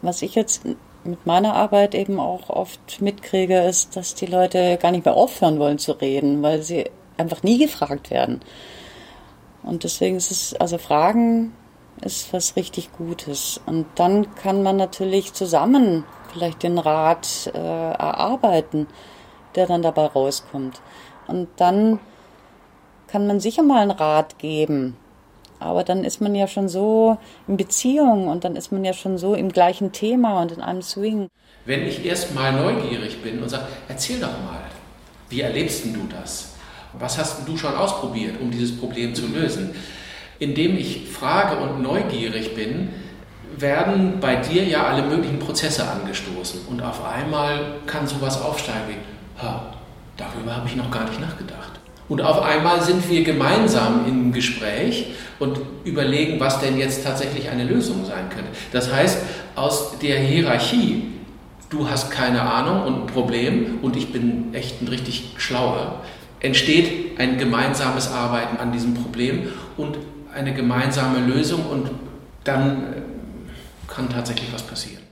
Was 0.00 0.22
ich 0.22 0.34
jetzt 0.34 0.64
mit 1.04 1.26
meiner 1.26 1.54
Arbeit 1.54 1.94
eben 1.94 2.18
auch 2.18 2.48
oft 2.50 3.00
mitkriege, 3.00 3.60
ist, 3.60 3.96
dass 3.96 4.14
die 4.14 4.26
Leute 4.26 4.78
gar 4.80 4.90
nicht 4.90 5.04
mehr 5.04 5.14
aufhören 5.14 5.58
wollen 5.58 5.78
zu 5.78 5.92
reden, 5.92 6.42
weil 6.42 6.62
sie 6.62 6.90
einfach 7.16 7.42
nie 7.42 7.58
gefragt 7.58 8.10
werden. 8.10 8.40
Und 9.62 9.84
deswegen 9.84 10.16
ist 10.16 10.30
es, 10.30 10.54
also 10.54 10.78
Fragen 10.78 11.52
ist 12.02 12.32
was 12.32 12.56
richtig 12.56 12.92
Gutes. 12.92 13.60
Und 13.66 13.86
dann 13.94 14.34
kann 14.34 14.62
man 14.62 14.76
natürlich 14.76 15.32
zusammen 15.32 16.04
vielleicht 16.32 16.62
den 16.62 16.78
Rat 16.78 17.50
äh, 17.54 17.58
erarbeiten, 17.58 18.86
der 19.54 19.66
dann 19.66 19.82
dabei 19.82 20.06
rauskommt. 20.06 20.80
Und 21.26 21.48
dann 21.56 22.00
kann 23.06 23.26
man 23.26 23.40
sicher 23.40 23.62
mal 23.62 23.82
einen 23.82 23.90
Rat 23.92 24.38
geben, 24.38 24.96
aber 25.58 25.84
dann 25.84 26.04
ist 26.04 26.20
man 26.20 26.34
ja 26.34 26.46
schon 26.46 26.68
so 26.68 27.18
in 27.48 27.56
Beziehung 27.56 28.28
und 28.28 28.44
dann 28.44 28.56
ist 28.56 28.72
man 28.72 28.84
ja 28.84 28.92
schon 28.92 29.18
so 29.18 29.34
im 29.34 29.50
gleichen 29.50 29.92
Thema 29.92 30.42
und 30.42 30.52
in 30.52 30.60
einem 30.60 30.82
Swing. 30.82 31.28
Wenn 31.64 31.86
ich 31.86 32.04
erst 32.04 32.34
mal 32.34 32.52
neugierig 32.52 33.22
bin 33.22 33.42
und 33.42 33.48
sage, 33.48 33.66
erzähl 33.88 34.20
doch 34.20 34.28
mal, 34.28 34.60
wie 35.30 35.40
erlebst 35.40 35.84
du 35.86 36.06
das? 36.08 36.54
Was 36.98 37.18
hast 37.18 37.48
du 37.48 37.56
schon 37.56 37.74
ausprobiert, 37.74 38.40
um 38.40 38.50
dieses 38.50 38.76
Problem 38.76 39.14
zu 39.14 39.26
lösen? 39.26 39.74
Indem 40.38 40.76
ich 40.76 41.08
frage 41.08 41.56
und 41.56 41.82
neugierig 41.82 42.54
bin, 42.54 42.90
werden 43.56 44.20
bei 44.20 44.36
dir 44.36 44.64
ja 44.64 44.86
alle 44.86 45.02
möglichen 45.02 45.38
Prozesse 45.38 45.88
angestoßen. 45.88 46.66
Und 46.68 46.82
auf 46.82 47.04
einmal 47.04 47.76
kann 47.86 48.06
sowas 48.06 48.40
aufsteigen 48.40 48.82
wie, 48.88 49.42
ha, 49.42 49.72
darüber 50.16 50.56
habe 50.56 50.68
ich 50.68 50.76
noch 50.76 50.90
gar 50.90 51.08
nicht 51.08 51.20
nachgedacht. 51.20 51.80
Und 52.08 52.20
auf 52.20 52.42
einmal 52.42 52.82
sind 52.82 53.08
wir 53.08 53.24
gemeinsam 53.24 54.04
im 54.06 54.32
Gespräch 54.32 55.06
und 55.38 55.58
überlegen, 55.84 56.38
was 56.38 56.60
denn 56.60 56.78
jetzt 56.78 57.02
tatsächlich 57.02 57.48
eine 57.48 57.64
Lösung 57.64 58.04
sein 58.04 58.28
könnte. 58.28 58.50
Das 58.72 58.92
heißt, 58.92 59.18
aus 59.54 59.98
der 59.98 60.18
Hierarchie, 60.18 61.12
du 61.70 61.88
hast 61.88 62.10
keine 62.10 62.42
Ahnung 62.42 62.82
und 62.82 63.02
ein 63.02 63.06
Problem 63.06 63.78
und 63.80 63.96
ich 63.96 64.12
bin 64.12 64.52
echt 64.52 64.82
ein 64.82 64.88
richtig 64.88 65.34
schlauer, 65.38 66.02
entsteht 66.40 67.18
ein 67.18 67.38
gemeinsames 67.38 68.12
Arbeiten 68.12 68.58
an 68.58 68.70
diesem 68.70 68.94
Problem 68.94 69.48
und 69.78 69.96
eine 70.34 70.52
gemeinsame 70.52 71.20
Lösung 71.20 71.64
und 71.66 71.90
dann 72.44 72.82
äh, 72.82 73.90
kann 73.90 74.10
tatsächlich 74.10 74.52
was 74.52 74.62
passieren. 74.62 75.03